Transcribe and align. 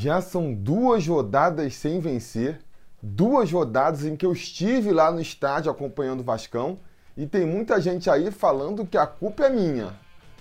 Já 0.00 0.20
são 0.20 0.54
duas 0.54 1.04
rodadas 1.08 1.74
sem 1.74 1.98
vencer, 1.98 2.60
duas 3.02 3.50
rodadas 3.50 4.04
em 4.04 4.14
que 4.14 4.24
eu 4.24 4.32
estive 4.32 4.92
lá 4.92 5.10
no 5.10 5.20
estádio 5.20 5.72
acompanhando 5.72 6.20
o 6.20 6.22
Vascão 6.22 6.78
e 7.16 7.26
tem 7.26 7.44
muita 7.44 7.80
gente 7.80 8.08
aí 8.08 8.30
falando 8.30 8.86
que 8.86 8.96
a 8.96 9.08
culpa 9.08 9.46
é 9.46 9.50
minha. 9.50 9.92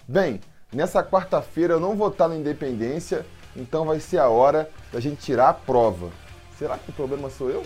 Bem, 0.07 0.39
nessa 0.71 1.03
quarta-feira 1.03 1.73
eu 1.73 1.79
não 1.79 1.95
vou 1.95 2.09
estar 2.09 2.27
na 2.27 2.35
Independência, 2.35 3.25
então 3.55 3.83
vai 3.83 3.99
ser 3.99 4.19
a 4.19 4.29
hora 4.29 4.69
da 4.93 4.99
gente 4.99 5.23
tirar 5.23 5.49
a 5.49 5.53
prova. 5.55 6.11
Será 6.55 6.77
que 6.77 6.91
o 6.91 6.93
problema 6.93 7.27
sou 7.31 7.49
eu? 7.49 7.65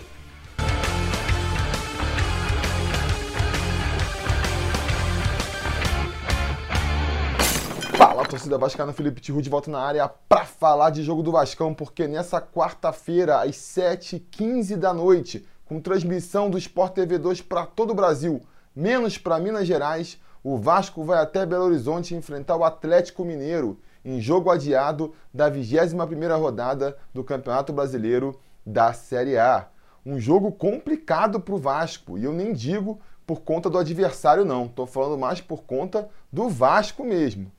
Torcida 8.32 8.56
vascaína, 8.56 8.94
Felipe 8.94 9.20
Tiru 9.20 9.42
de 9.42 9.50
volta 9.50 9.70
na 9.70 9.78
área 9.78 10.08
para 10.08 10.46
falar 10.46 10.88
de 10.88 11.02
jogo 11.02 11.22
do 11.22 11.30
Vascão, 11.30 11.74
porque 11.74 12.08
nessa 12.08 12.40
quarta-feira, 12.40 13.42
às 13.42 13.56
7h15 13.56 14.74
da 14.76 14.94
noite, 14.94 15.46
com 15.66 15.78
transmissão 15.78 16.48
do 16.48 16.56
Sport 16.56 16.94
TV 16.94 17.18
2 17.18 17.42
para 17.42 17.66
todo 17.66 17.90
o 17.90 17.94
Brasil, 17.94 18.40
menos 18.74 19.18
para 19.18 19.38
Minas 19.38 19.66
Gerais, 19.66 20.18
o 20.42 20.56
Vasco 20.56 21.04
vai 21.04 21.18
até 21.18 21.44
Belo 21.44 21.66
Horizonte 21.66 22.14
enfrentar 22.14 22.56
o 22.56 22.64
Atlético 22.64 23.22
Mineiro 23.22 23.78
em 24.02 24.18
jogo 24.18 24.50
adiado 24.50 25.12
da 25.32 25.50
21ª 25.50 26.40
rodada 26.40 26.96
do 27.12 27.22
Campeonato 27.22 27.70
Brasileiro 27.70 28.40
da 28.64 28.94
Série 28.94 29.36
A. 29.36 29.68
Um 30.06 30.18
jogo 30.18 30.50
complicado 30.50 31.38
para 31.38 31.54
o 31.54 31.58
Vasco, 31.58 32.16
e 32.16 32.24
eu 32.24 32.32
nem 32.32 32.54
digo 32.54 32.98
por 33.26 33.42
conta 33.42 33.68
do 33.68 33.76
adversário 33.76 34.42
não, 34.42 34.64
estou 34.64 34.86
falando 34.86 35.18
mais 35.18 35.42
por 35.42 35.64
conta 35.64 36.08
do 36.32 36.48
Vasco 36.48 37.04
mesmo 37.04 37.52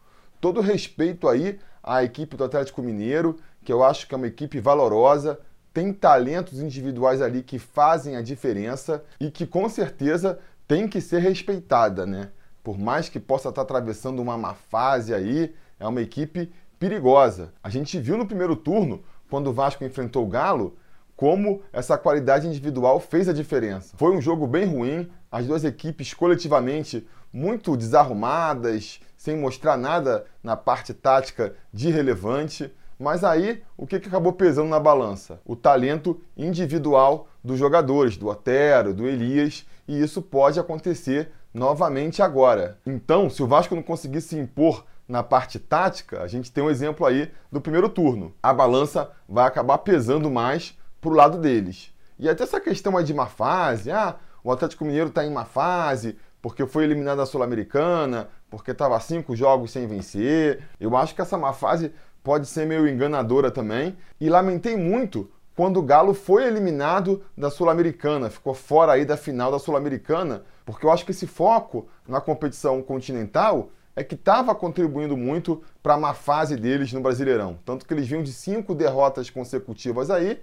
todo 0.43 0.59
respeito 0.59 1.29
aí 1.29 1.57
à 1.81 2.03
equipe 2.03 2.35
do 2.35 2.43
Atlético 2.43 2.81
Mineiro, 2.81 3.37
que 3.63 3.71
eu 3.71 3.81
acho 3.81 4.05
que 4.05 4.13
é 4.13 4.17
uma 4.17 4.27
equipe 4.27 4.59
valorosa, 4.59 5.39
tem 5.73 5.93
talentos 5.93 6.59
individuais 6.59 7.21
ali 7.21 7.41
que 7.41 7.57
fazem 7.57 8.17
a 8.17 8.21
diferença 8.21 9.01
e 9.21 9.31
que 9.31 9.47
com 9.47 9.69
certeza 9.69 10.37
tem 10.67 10.85
que 10.85 10.99
ser 10.99 11.19
respeitada, 11.19 12.05
né? 12.05 12.29
Por 12.61 12.77
mais 12.77 13.07
que 13.07 13.21
possa 13.21 13.47
estar 13.47 13.61
atravessando 13.61 14.21
uma 14.21 14.37
má 14.37 14.53
fase 14.53 15.13
aí, 15.13 15.55
é 15.79 15.87
uma 15.87 16.01
equipe 16.01 16.51
perigosa. 16.77 17.53
A 17.63 17.69
gente 17.69 17.97
viu 17.97 18.17
no 18.17 18.25
primeiro 18.25 18.57
turno, 18.57 19.01
quando 19.29 19.47
o 19.47 19.53
Vasco 19.53 19.85
enfrentou 19.85 20.25
o 20.25 20.29
Galo, 20.29 20.75
como 21.15 21.61
essa 21.71 21.97
qualidade 21.97 22.47
individual 22.47 22.99
fez 22.99 23.29
a 23.29 23.33
diferença. 23.33 23.95
Foi 23.95 24.13
um 24.13 24.19
jogo 24.19 24.45
bem 24.45 24.65
ruim, 24.65 25.09
as 25.31 25.47
duas 25.47 25.63
equipes 25.63 26.13
coletivamente 26.13 27.07
muito 27.33 27.75
desarrumadas, 27.75 29.01
sem 29.17 29.35
mostrar 29.35 29.75
nada 29.75 30.25
na 30.43 30.55
parte 30.55 30.93
tática 30.93 31.55
de 31.73 31.89
relevante. 31.89 32.71
Mas 32.99 33.23
aí, 33.23 33.63
o 33.75 33.87
que, 33.87 33.95
acabou 33.95 34.33
pesando 34.33 34.69
na 34.69 34.79
balança? 34.79 35.41
O 35.43 35.55
talento 35.55 36.21
individual 36.37 37.27
dos 37.43 37.57
jogadores, 37.57 38.15
do 38.15 38.27
Otero, 38.27 38.93
do 38.93 39.07
Elias, 39.07 39.65
e 39.87 39.99
isso 39.99 40.21
pode 40.21 40.59
acontecer 40.59 41.31
novamente 41.53 42.21
agora. 42.21 42.77
Então, 42.85 43.29
se 43.29 43.41
o 43.41 43.47
Vasco 43.47 43.75
não 43.75 43.83
conseguir 43.83 44.21
se 44.21 44.37
impor 44.37 44.85
na 45.07 45.23
parte 45.23 45.59
tática, 45.59 46.21
a 46.21 46.27
gente 46.27 46.51
tem 46.51 46.63
um 46.63 46.69
exemplo 46.69 47.05
aí 47.05 47.31
do 47.51 47.59
primeiro 47.59 47.89
turno. 47.89 48.33
A 48.41 48.53
balança 48.53 49.11
vai 49.27 49.45
acabar 49.45 49.79
pesando 49.79 50.29
mais 50.29 50.77
para 51.01 51.09
o 51.09 51.15
lado 51.15 51.37
deles. 51.37 51.93
E 52.17 52.29
até 52.29 52.43
essa 52.43 52.59
questão 52.59 52.95
aí 52.95 53.03
de 53.03 53.13
má 53.13 53.25
fase, 53.25 53.91
ah, 53.91 54.15
o 54.43 54.51
Atlético 54.51 54.85
Mineiro 54.85 55.09
está 55.09 55.25
em 55.25 55.31
má 55.31 55.45
fase, 55.45 56.17
porque 56.43 56.67
foi 56.67 56.83
eliminado 56.83 57.19
da 57.19 57.25
Sul-Americana, 57.25 58.27
porque 58.49 58.71
estava 58.71 58.99
cinco 58.99 59.33
jogos 59.33 59.71
sem 59.71 59.87
vencer. 59.87 60.61
Eu 60.77 60.97
acho 60.97 61.15
que 61.15 61.21
essa 61.21 61.37
má 61.37 61.53
fase 61.53 61.93
pode 62.21 62.47
ser 62.47 62.67
meio 62.67 62.85
enganadora 62.85 63.49
também. 63.49 63.95
E 64.19 64.29
lamentei 64.29 64.75
muito 64.75 65.31
quando 65.55 65.77
o 65.77 65.81
Galo 65.81 66.13
foi 66.13 66.43
eliminado 66.45 67.23
da 67.37 67.49
Sul-Americana, 67.49 68.29
ficou 68.29 68.53
fora 68.53 68.91
aí 68.91 69.05
da 69.05 69.15
final 69.15 69.53
da 69.53 69.57
Sul-Americana, 69.57 70.43
porque 70.65 70.85
eu 70.85 70.91
acho 70.91 71.05
que 71.05 71.11
esse 71.11 71.25
foco 71.25 71.87
na 72.05 72.19
competição 72.19 72.81
continental 72.81 73.69
é 73.95 74.03
que 74.03 74.15
estava 74.15 74.53
contribuindo 74.53 75.15
muito 75.15 75.63
para 75.81 75.93
a 75.93 75.97
má 75.97 76.13
fase 76.13 76.57
deles 76.57 76.91
no 76.91 76.99
Brasileirão. 76.99 77.57
Tanto 77.63 77.85
que 77.85 77.93
eles 77.93 78.05
vinham 78.05 78.21
de 78.21 78.33
cinco 78.33 78.75
derrotas 78.75 79.29
consecutivas 79.29 80.09
aí, 80.09 80.41